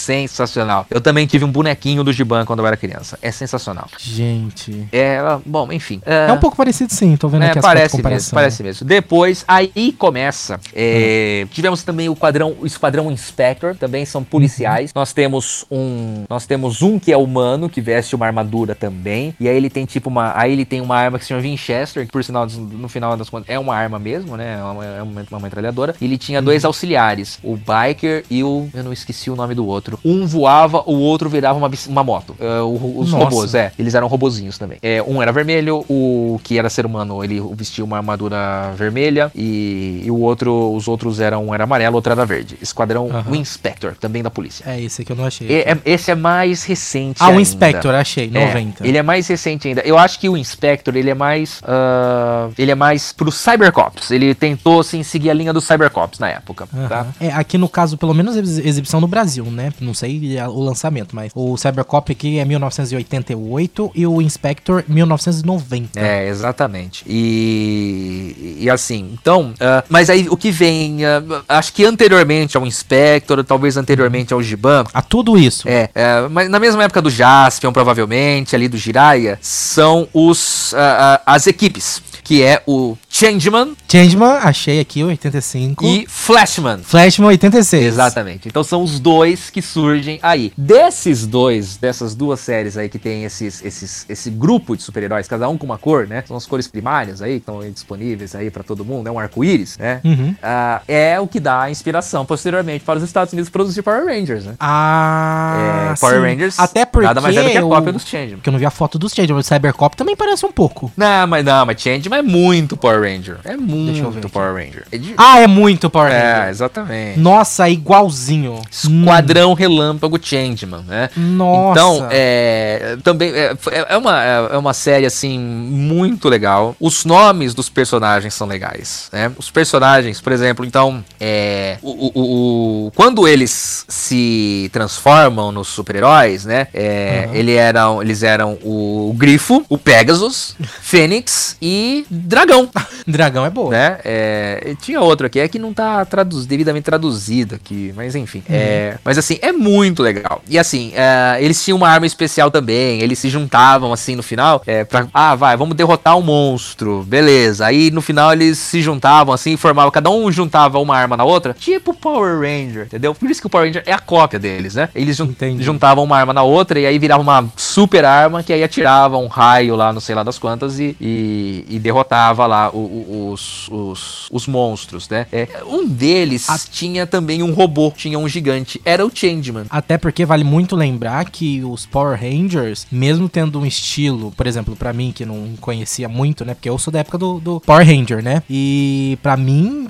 [0.00, 0.86] Sensacional.
[0.90, 3.18] Eu também tive um bonequinho do Giban quando eu era criança.
[3.20, 3.86] É sensacional.
[3.98, 4.88] Gente.
[4.90, 6.00] É, bom, enfim.
[6.06, 8.86] É um pouco parecido sim, tô vendo É, aqui as parece mesmo, parece mesmo.
[8.86, 10.58] Depois, aí começa.
[10.74, 14.92] é, Tivemos também o quadrão, o esquadrão Inspector, também são policiais.
[14.94, 19.34] Nós temos um, nós temos um que é humano que veste uma armadura também.
[19.38, 22.06] E aí ele tem tipo uma, aí ele tem uma arma que se chama Winchester,
[22.06, 24.58] que por sinal no final das contas é uma arma mesmo, né?
[24.58, 25.94] É uma, é uma, uma metralhadora.
[26.00, 29.66] E ele tinha dois auxiliares, o biker e o, eu não esqueci o nome do
[29.66, 29.79] outro.
[30.04, 32.34] Um voava, o outro virava uma, uma moto.
[32.38, 33.24] É, o- os Nossa.
[33.24, 33.72] robôs, é.
[33.78, 34.78] Eles eram robozinhos também.
[34.82, 40.02] É, um era vermelho, o que era ser humano, ele vestia uma armadura vermelha e,
[40.04, 42.56] e o outro, os outros eram um era amarelo, outro era verde.
[42.60, 43.36] Esquadrão Aham.
[43.36, 44.64] Inspector, também da polícia.
[44.66, 45.46] É esse aqui eu não achei.
[45.48, 47.42] E- é- esse é mais recente ah, o ainda.
[47.42, 48.86] Inspector, achei, É, 90.
[48.86, 49.80] ele é mais recente ainda.
[49.82, 51.60] Eu acho que o Inspector, ele é mais.
[51.64, 54.10] ah, ele é mais pro Cybercops.
[54.10, 57.00] Ele tentou, assim, seguir a linha do Cybercops na época, tá?
[57.00, 57.06] Aham.
[57.20, 59.69] É, aqui no caso, pelo menos ex- exibição no Brasil, né?
[59.80, 65.98] Não sei o lançamento, mas o Cybercop aqui é 1988 e o Inspector 1990.
[65.98, 67.04] É, exatamente.
[67.06, 72.66] E, e assim, então, ah, mas aí o que vem, ah, acho que anteriormente ao
[72.66, 75.68] Inspector, talvez anteriormente ao Giban, A tudo isso.
[75.68, 81.20] é, é, mas na mesma época do Jaspion, provavelmente, ali do Jiraiya, são os, ah,
[81.26, 85.84] as equipes, que é o Changeman Changeman, achei aqui, 85.
[85.84, 86.78] e Flashman.
[86.78, 87.84] Flashman, 86.
[87.86, 88.46] Exatamente.
[88.46, 90.52] Então são os dois que surgem aí.
[90.56, 95.48] Desses dois, dessas duas séries aí que tem esses, esses, esse grupo de super-heróis, cada
[95.48, 96.22] um com uma cor, né?
[96.24, 99.76] São as cores primárias aí, que estão disponíveis aí pra todo mundo, é um arco-íris,
[99.76, 100.00] né?
[100.04, 100.32] Uhum.
[100.40, 104.44] Ah, é o que dá a inspiração posteriormente para os Estados Unidos produzir Power Rangers,
[104.44, 104.54] né?
[104.60, 106.28] Ah, É, Power sim.
[106.28, 108.36] Rangers Até porque nada mais é do que a cópia dos Changeman.
[108.36, 110.92] Porque eu não vi a foto dos Changeman, o Cybercop também parece um pouco.
[110.96, 113.38] Não, mas não, mas Changeman é muito Power Ranger.
[113.44, 114.28] É muito.
[114.28, 114.84] Power Ranger.
[114.92, 116.48] É, de- Ah, é muito Power é Ranger.
[116.50, 117.18] exatamente.
[117.18, 118.60] Nossa, igualzinho.
[118.70, 121.08] Esquadrão Relâmpago Changeman, né?
[121.16, 121.70] Nossa.
[121.72, 123.56] Então, é, também é,
[123.88, 126.76] é uma, é uma série assim muito legal.
[126.78, 129.30] Os nomes dos personagens são legais, né?
[129.36, 136.44] Os personagens, por exemplo, então, é, o, o- o- quando eles se transformam nos super-heróis,
[136.44, 136.66] né?
[136.74, 142.68] É, ele eram, eles eram o Grifo, o Pegasus, Fênix e Dragão
[143.06, 143.70] Dragão é boa.
[143.70, 143.98] né?
[144.04, 148.42] É, tinha outro aqui, é que não tá traduz, devidamente traduzido aqui, mas enfim.
[148.50, 150.42] É, mas assim, é muito legal.
[150.48, 154.62] E assim, é, eles tinham uma arma especial também, eles se juntavam assim no final,
[154.66, 157.66] é, pra, ah, vai, vamos derrotar um monstro, beleza.
[157.66, 161.54] Aí no final eles se juntavam assim, formavam, cada um juntava uma arma na outra,
[161.58, 163.14] tipo Power Ranger, entendeu?
[163.14, 164.88] Por isso que o Power Ranger é a cópia deles, né?
[164.94, 165.62] Eles jun- Entendi.
[165.62, 169.26] juntavam uma arma na outra e aí virava uma super arma que aí atirava um
[169.28, 171.99] raio lá, não sei lá das quantas, e, e, e derrotava
[172.46, 175.26] lá o- o- os, os, os monstros, né?
[175.32, 179.64] É, um deles tinha também um robô, tinha um gigante, era o Changeman.
[179.70, 184.74] Até porque vale muito lembrar que os Power Rangers, mesmo tendo um estilo, por exemplo,
[184.76, 186.54] pra mim que não conhecia muito, né?
[186.54, 188.42] Porque eu sou da época do, do Power Ranger, né?
[188.48, 189.88] E pra mim,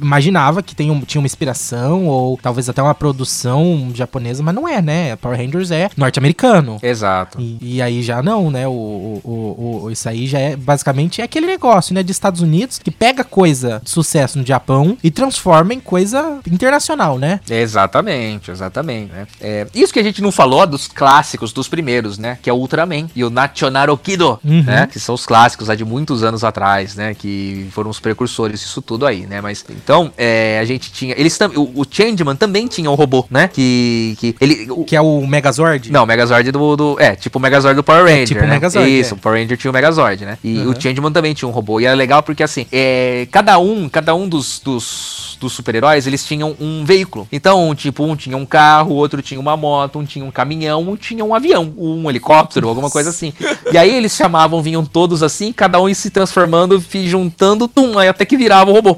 [0.00, 4.68] imaginava que tem um- tinha uma inspiração ou talvez até uma produção japonesa, mas não
[4.68, 5.16] é, né?
[5.16, 6.78] Power Rangers é norte-americano.
[6.82, 7.38] Exato.
[7.40, 8.66] E, e aí já não, né?
[8.66, 12.02] O, o, o, o- isso aí já é basicamente é aquele negócio, né?
[12.02, 17.18] De Estados Unidos que pega coisa de sucesso no Japão e transforma em coisa internacional,
[17.18, 17.40] né?
[17.48, 19.26] Exatamente, exatamente, né?
[19.40, 22.38] É, isso que a gente não falou dos clássicos, dos primeiros, né?
[22.42, 24.62] Que é o Ultraman e o Nachonaru Kido, Uhum.
[24.62, 24.86] né?
[24.86, 27.14] Que são os clássicos lá de muitos anos atrás, né?
[27.14, 29.40] Que foram os precursores disso tudo aí, né?
[29.40, 31.14] Mas, então, é, a gente tinha...
[31.18, 33.48] Eles o, o Changeman também tinha um robô, né?
[33.48, 34.16] Que...
[34.18, 35.90] que ele, o- Que é o Megazord.
[35.90, 36.96] não, o Megazord do, do.
[37.00, 38.26] É, tipo o Megazord do Power Ranger.
[38.26, 38.50] tipo o né?
[38.54, 39.16] Megazord, Isso, é.
[39.16, 40.38] o Power Ranger tinha o Megazord, né?
[40.44, 40.70] E Uhum.
[40.72, 41.80] o Changeman também tinha um robô.
[41.80, 46.24] E era legal porque, assim, é, cada um, cada um dos, dos, dos super-heróis, eles
[46.24, 47.26] tinham um veículo.
[47.32, 50.82] Então, tipo, um tinha um carro, o outro tinha uma moto, um tinha um caminhão,
[50.88, 53.32] um tinha um avião, um helicóptero, alguma coisa assim.
[53.72, 58.24] E aí eles chamavam, vinham todos assim, cada um se transformando, juntando, tum, aí até
[58.24, 58.96] que virava o robô.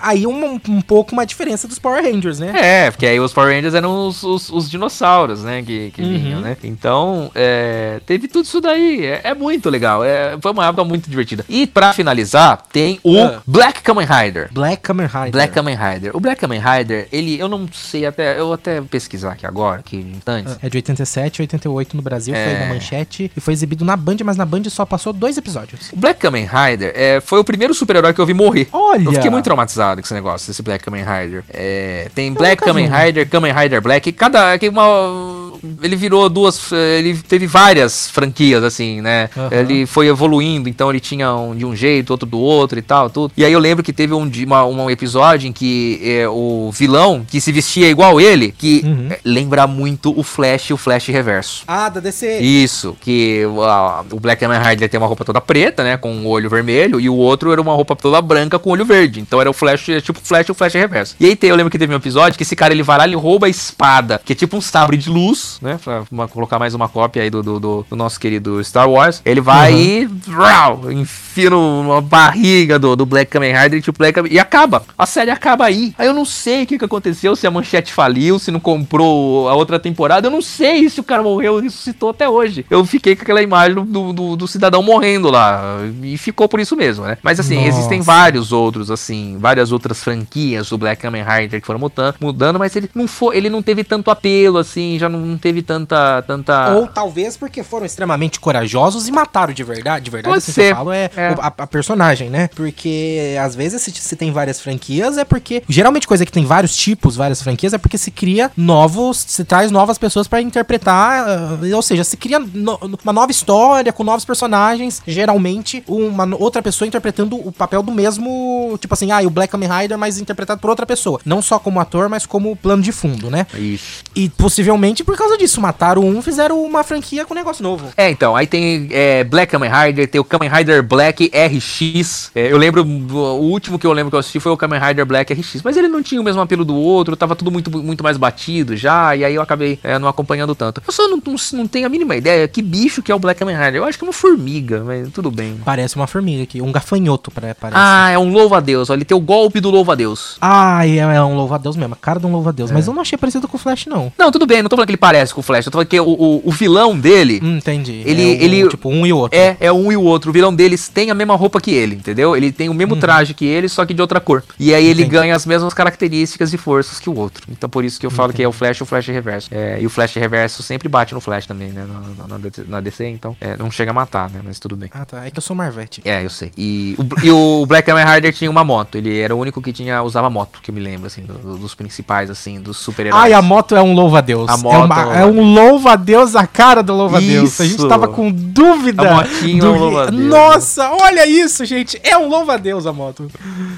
[0.00, 2.52] Aí um, um pouco uma diferença dos Power Rangers, né?
[2.54, 5.62] É, porque aí os Power Rangers eram os, os, os dinossauros, né?
[5.62, 6.18] Que, que Uhum.
[6.18, 6.56] vinham, né?
[6.62, 9.04] Então, é, teve tudo isso daí.
[9.04, 10.04] É, é muito legal.
[10.04, 11.44] É, foi uma época muito divertida.
[11.48, 13.40] E pra finalizar, tem o Ah.
[13.46, 14.48] Black Kamen Rider.
[14.52, 15.30] Black Kamen Rider.
[15.32, 16.16] Black Kamen Rider.
[16.16, 19.80] O Black Kamen Rider, ele, eu não sei até, eu vou até pesquisar aqui agora,
[19.80, 20.58] aqui antes.
[20.62, 22.60] É de 87 88 no Brasil, foi É.
[22.66, 25.90] na manchete e foi exibido na Band, mas na Band só passou dois episódios.
[25.92, 28.68] O Black Kamen Rider é, foi o primeiro super-herói que eu vi morrer.
[28.72, 29.04] Olha!
[29.04, 31.44] Eu fiquei muito traumatizado com esse negócio, desse Black Kamen Rider.
[31.50, 32.88] É, tem Black nunca Kamen.
[32.88, 34.12] Rider, Kamen Rider Black.
[34.12, 34.58] Cada.
[34.58, 36.70] que uma, ele virou duas.
[36.72, 39.28] Ele teve várias franquias, assim, né?
[39.36, 39.48] Aham.
[39.52, 43.08] Ele foi evoluindo, então ele tinha um de um jeito, outro do outro e tal,
[43.10, 43.32] tudo.
[43.36, 45.67] E aí eu lembro que teve um, uma, um episódio em que
[46.02, 49.08] eh, o vilão, que se vestia igual ele, que Uhum.
[49.24, 51.64] lembra muito o Flash e o Flash Reverso.
[51.66, 52.38] Ah, da DC.
[52.40, 56.26] Isso, que ah, o Black Kamen Rider tem uma roupa toda preta, né, com o
[56.28, 59.20] olho vermelho, e o outro era uma roupa toda branca com olho verde.
[59.20, 61.16] Então era o Flash, é tipo Flash e o Flash reverso.
[61.20, 63.06] E aí tem, eu lembro que teve um episódio que esse cara ele vai lá
[63.06, 66.58] e rouba a espada, que é tipo um sabre de luz, né, pra uma- colocar
[66.58, 69.20] mais uma cópia aí do, do, do- do nosso querido Star Wars.
[69.24, 74.14] Ele vai e vrau, enfia numa barriga do, do Black Kamen Rider e, tipo, Black
[74.14, 74.82] Kamen- e acaba.
[74.96, 75.94] A série acaba aí.
[75.98, 79.48] Aí eu não sei o que, que aconteceu, se a manchete faliu, se não comprou
[79.48, 80.26] a outra temporada.
[80.26, 82.64] Eu não sei se o cara morreu e ressuscitou até hoje.
[82.70, 85.78] Eu fiquei com aquela imagem do, do, do cidadão morrendo lá.
[86.02, 87.18] E ficou por isso mesmo, né?
[87.22, 87.68] Mas assim, Nossa.
[87.68, 92.58] existem vários outros, assim, várias outras franquias do Black Kamen Rider que foram mudando, mudando
[92.58, 96.22] mas ele não foi, ele não teve tanto apelo, assim, já não, teve tanta.
[96.22, 96.74] tanta...
[96.74, 100.04] Ou talvez porque foram extremamente corajosos e mataram de verdade.
[100.04, 100.66] De verdade, Pode assim ser.
[100.66, 101.34] que eu falo é, É.
[101.40, 102.48] a, a personagem, né?
[102.54, 105.37] Porque às vezes se, se tem várias franquias é porque.
[105.68, 109.24] Geralmente coisa que tem vários tipos, várias franquias, é porque se cria novos.
[109.26, 111.24] Se traz novas pessoas pra interpretar.
[111.28, 115.02] ah, ou seja, se cria no- uma nova história com novos personagens.
[115.06, 118.76] Geralmente, uma outra pessoa interpretando o papel do mesmo.
[118.80, 121.20] Tipo assim, ah, e o Black Kamen Rider, mas interpretado por outra pessoa.
[121.24, 123.46] Não só como ator, mas como plano de fundo, né?
[123.54, 124.02] Isso.
[124.14, 127.88] E possivelmente por causa disso, mataram um, fizeram uma franquia com um negócio novo.
[127.96, 132.30] É, então, aí tem é, Black Kamen Rider, tem o Kamen Rider Black RX.
[132.34, 135.04] É, eu lembro, o último que eu lembro que eu assisti foi o Kamen Rider
[135.28, 138.02] Black RX, mas ele não tinha o mesmo apelo do outro, tava tudo muito, muito
[138.02, 140.82] mais batido já, e aí eu acabei é, não acompanhando tanto.
[140.86, 143.38] Eu só não, não, não tenho a mínima ideia que bicho que é o Black
[143.38, 143.76] Kamen Rider.
[143.76, 145.58] Eu acho que é uma formiga, mas tudo bem.
[145.64, 147.58] Parece uma formiga aqui, um gafanhoto, parece.
[147.72, 150.36] Ah, é um louva-a-Deus, ele tem o golpe do louva-a-Deus.
[150.40, 152.70] Ai, é, é um louva-a-Deus mesmo, a cara de um louva-a-Deus.
[152.70, 152.74] É.
[152.74, 154.12] Mas eu não achei parecido com o Flash, não.
[154.18, 155.88] Não, tudo bem, não tô falando que ele parece com o Flash, eu tô falando
[155.88, 157.40] que o, o, o vilão dele...
[157.42, 158.02] Hum, entendi.
[158.04, 159.38] Ele- É um, ele- Tipo, um e o outro.
[159.38, 160.30] É, é um e o outro.
[160.30, 162.36] O vilão deles tem a mesma roupa que ele, entendeu?
[162.36, 164.42] Ele tem o mesmo traje que ele, só que de outra cor.
[164.58, 165.08] E aí ele Uhum.
[165.08, 165.17] Entendi.
[165.20, 167.44] Ganha as mesmas características e forças que o outro.
[167.50, 169.48] Então por isso que eu falo que é o Flash e o Flash reverso.
[169.52, 171.84] É, e o Flash reverso sempre bate no Flash também, né?
[172.18, 174.40] Na, na- na DC, então é, não chega a matar, né?
[174.44, 174.88] Mas tudo bem.
[174.92, 175.24] Ah, tá.
[175.26, 176.00] É que eu sou Marvete.
[176.04, 176.52] É, eu sei.
[176.56, 178.96] E o, e o Black Kamen Rider tinha uma moto.
[178.96, 181.74] Ele era o único que tinha usava moto, que eu me lembro, assim, do- dos
[181.74, 183.22] principais, assim, dos super-heróis.
[183.24, 184.48] Ai, a moto é um louva-a-Deus.
[184.48, 187.60] A É, moto uma- é é um louva-a-Deus, a cara do louva-a-Deus.
[187.60, 189.02] A gente tava com dúvida.
[189.10, 190.22] A motinha é um louva-a-Deus.
[190.24, 192.00] Nossa, olha isso, gente.
[192.02, 193.30] É um louva-a-Deus a moto.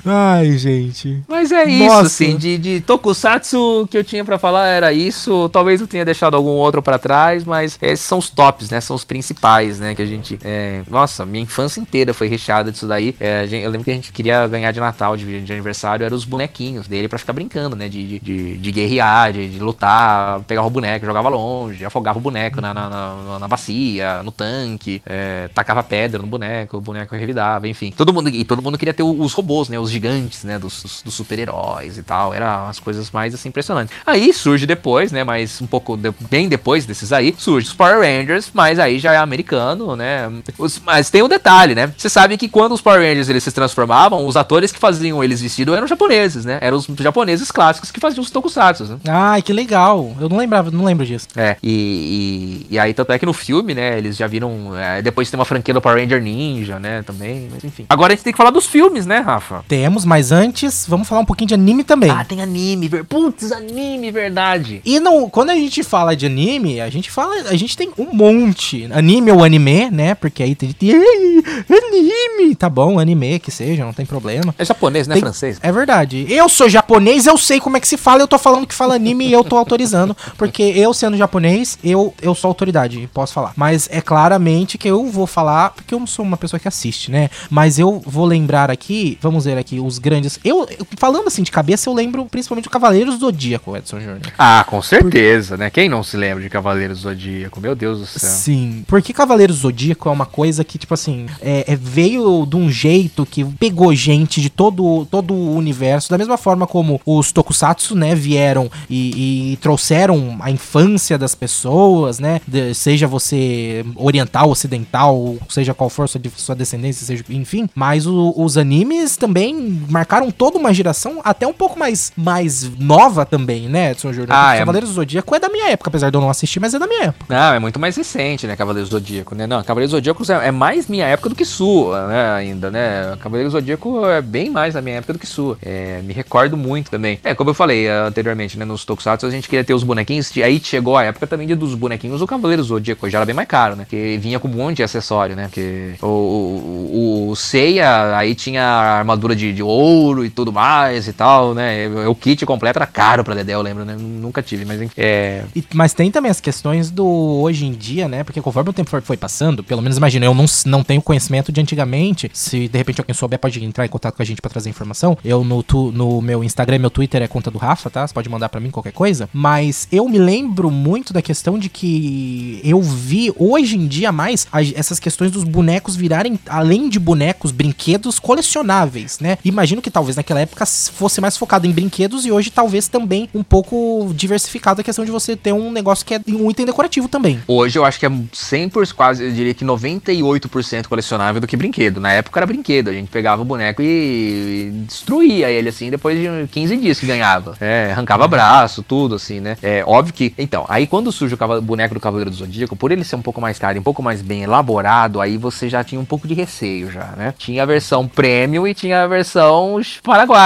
[0.04, 1.22] Ai, gente.
[1.30, 2.06] Mas é isso, Nossa.
[2.08, 5.48] assim, de, de Tokusatsu que eu tinha pra falar era isso.
[5.50, 8.80] Talvez eu tenha deixado algum outro pra trás, mas esses são os tops, né?
[8.80, 9.94] São os principais, né?
[9.94, 10.36] Que a gente.
[10.42, 13.14] é, Nossa, minha infância inteira foi recheada disso daí.
[13.20, 16.24] É, eu lembro que a gente queria ganhar de Natal, de, de aniversário, eram os
[16.24, 17.88] bonequinhos dele pra ficar brincando, né?
[17.88, 22.60] De, de, de, guerrear, de, de lutar, pegava o boneco, jogava longe, afogava o boneco
[22.60, 27.68] na, na, na, na bacia, no tanque, é, tacava pedra no boneco, o boneco revidava,
[27.68, 27.92] enfim.
[27.96, 29.78] Todo mundo, e todo mundo queria ter os robôs, né?
[29.78, 30.58] Os gigantes, né?
[30.58, 32.32] Dos, dos- dos super-heróis e tal.
[32.34, 33.94] Era as coisas mais assim impressionantes.
[34.06, 35.24] Aí surge depois, né?
[35.24, 39.12] Mas um pouco de- bem depois desses aí, surge os Power Rangers, mas aí já
[39.12, 40.30] é americano, né?
[40.58, 41.92] Os- mas tem um detalhe, né?
[41.96, 45.40] Você sabe que quando os Power Rangers eles se transformavam, os atores que faziam eles
[45.40, 46.58] vestidos eram japoneses, né?
[46.60, 48.98] Eram os japoneses clássicos que faziam os tokusatsu, né?
[49.08, 50.14] Ai, que legal.
[50.20, 51.26] Eu não lembrava, não lembro disso.
[51.36, 54.76] É, e, e, e aí tanto é que no filme, né, eles já viram.
[54.76, 57.86] é, depois tem uma franquia do Power Ranger Ninja, né, também, mas enfim.
[57.88, 59.64] Agora a gente tem que falar dos filmes, né, Rafa?
[59.68, 62.10] Temos, mas antes, vamos falar um pouquinho de anime também.
[62.10, 63.04] Ah, tem anime, ver...
[63.04, 64.80] putz, anime, verdade.
[64.84, 68.14] E não, quando a gente fala de anime, a gente fala, a gente tem um
[68.14, 68.88] monte.
[68.92, 70.14] Anime ou anime, né?
[70.14, 74.54] Porque aí tem, tem "Ei, anime, tá bom, anime que seja, não tem problema.
[74.58, 75.58] É japonês, né, Tem- francês?
[75.62, 76.26] É verdade.
[76.28, 78.94] Eu sou japonês, eu sei como é que se fala, eu tô falando que fala
[78.94, 83.52] anime e eu tô autorizando, porque eu sendo japonês, eu, eu sou autoridade, posso falar.
[83.56, 87.10] Mas é claramente que eu vou falar, porque eu não sou uma pessoa que assiste,
[87.10, 87.28] né?
[87.50, 90.38] Mas eu vou lembrar aqui, vamos ver aqui, os grandes.
[90.44, 94.20] Eu, eu- falando assim de cabeça, eu lembro principalmente do Cavaleiros do Zodíaco, Edson Júnior.
[94.38, 95.70] Ah, com certeza, né?
[95.70, 97.58] Quem não se lembra de Cavaleiros do Zodíaco?
[97.58, 98.28] Meu Deus do céu.
[98.30, 102.54] Sim, porque Cavaleiros do Zodíaco é uma coisa que, tipo assim, é, é- veio de
[102.56, 107.32] um jeito que pegou gente de todo, todo o universo, da mesma forma como os
[107.32, 114.50] Tokusatsu, né, vieram e, e trouxeram a infância das pessoas, né, de- seja você oriental,
[114.50, 120.30] ocidental, seja qual for sua, sua descendência, seja, enfim, mas o- os animes também marcaram
[120.30, 124.30] toda uma geração geração até um pouco mais, mais nova também, né, Edson Júnior?
[124.32, 124.58] Ah, é.
[124.58, 126.86] Cavaleiros do Zodíaco é da minha época, apesar de eu não assistir, mas é da
[126.86, 127.26] minha época.
[127.28, 129.46] Não, é muito mais recente, né, Cavaleiros do Zodíaco, né?
[129.46, 133.16] Não, Cavaleiros do Zodíaco é é mais minha época do que sua, né, ainda, né?
[133.20, 135.56] Cavaleiros do Zodíaco é bem mais da minha época do que sua.
[135.62, 137.18] É, me recordo muito também.
[137.22, 140.32] É, como eu falei eh, anteriormente, né, nos Tokusatsu a gente queria ter os bonequinhos,
[140.38, 143.34] aí chegou a época também de dos bonequinhos do Cavaleiros do Zodíaco, já era bem
[143.34, 143.84] mais caro, né?
[143.84, 145.44] Porque vinha com um monte de acessório, né?
[145.44, 150.69] Porque o, o, o Seiya, aí tinha armadura de, de ouro e tudo mais
[151.08, 151.86] e tal, né?
[152.08, 153.96] O kit completo era caro pra Dedé, eu lembro, né?
[153.98, 155.44] Nunca tive, mas enfim, é...
[155.54, 158.22] E- mas tem também as questões do hoje em dia, né?
[158.24, 161.60] Porque conforme o tempo foi, passando, pelo menos imagina, eu não, não tenho conhecimento de
[161.60, 162.30] antigamente.
[162.32, 165.16] Se de repente alguém souber, pode entrar em contato com a gente pra trazer informação.
[165.24, 168.06] Eu no, tu- no meu Instagram, meu Twitter é conta do Rafa, tá?
[168.06, 169.28] Você pode mandar pra mim qualquer coisa.
[169.32, 174.46] Mas eu me lembro muito da questão de que eu vi hoje em dia mais
[174.52, 179.38] a- essas questões dos bonecos virarem, além de bonecos, brinquedos colecionáveis, né?
[179.44, 183.42] Imagino que talvez naquela época fosse mais focado em brinquedos e hoje talvez também um
[183.42, 187.40] pouco diversificado a questão de você ter um negócio que é um item decorativo também.
[187.46, 192.00] Hoje eu acho que é 100%, quase, eu diria que 98% colecionável do que brinquedo.
[192.00, 196.18] Na época era brinquedo, a gente pegava o boneco e, e destruía ele, assim, depois
[196.18, 197.56] de 15 dias que ganhava.
[197.60, 199.56] É, arrancava braço, tudo, assim, né?
[199.62, 200.34] É óbvio que.
[200.38, 203.40] Então, aí quando surge o boneco do Cavaleiro do Zodíaco, por ele ser um pouco
[203.40, 206.90] mais caro um pouco mais bem elaborado, aí você já tinha um pouco de receio
[206.90, 207.34] já, né?
[207.38, 209.80] Tinha a versão premium e tinha a versão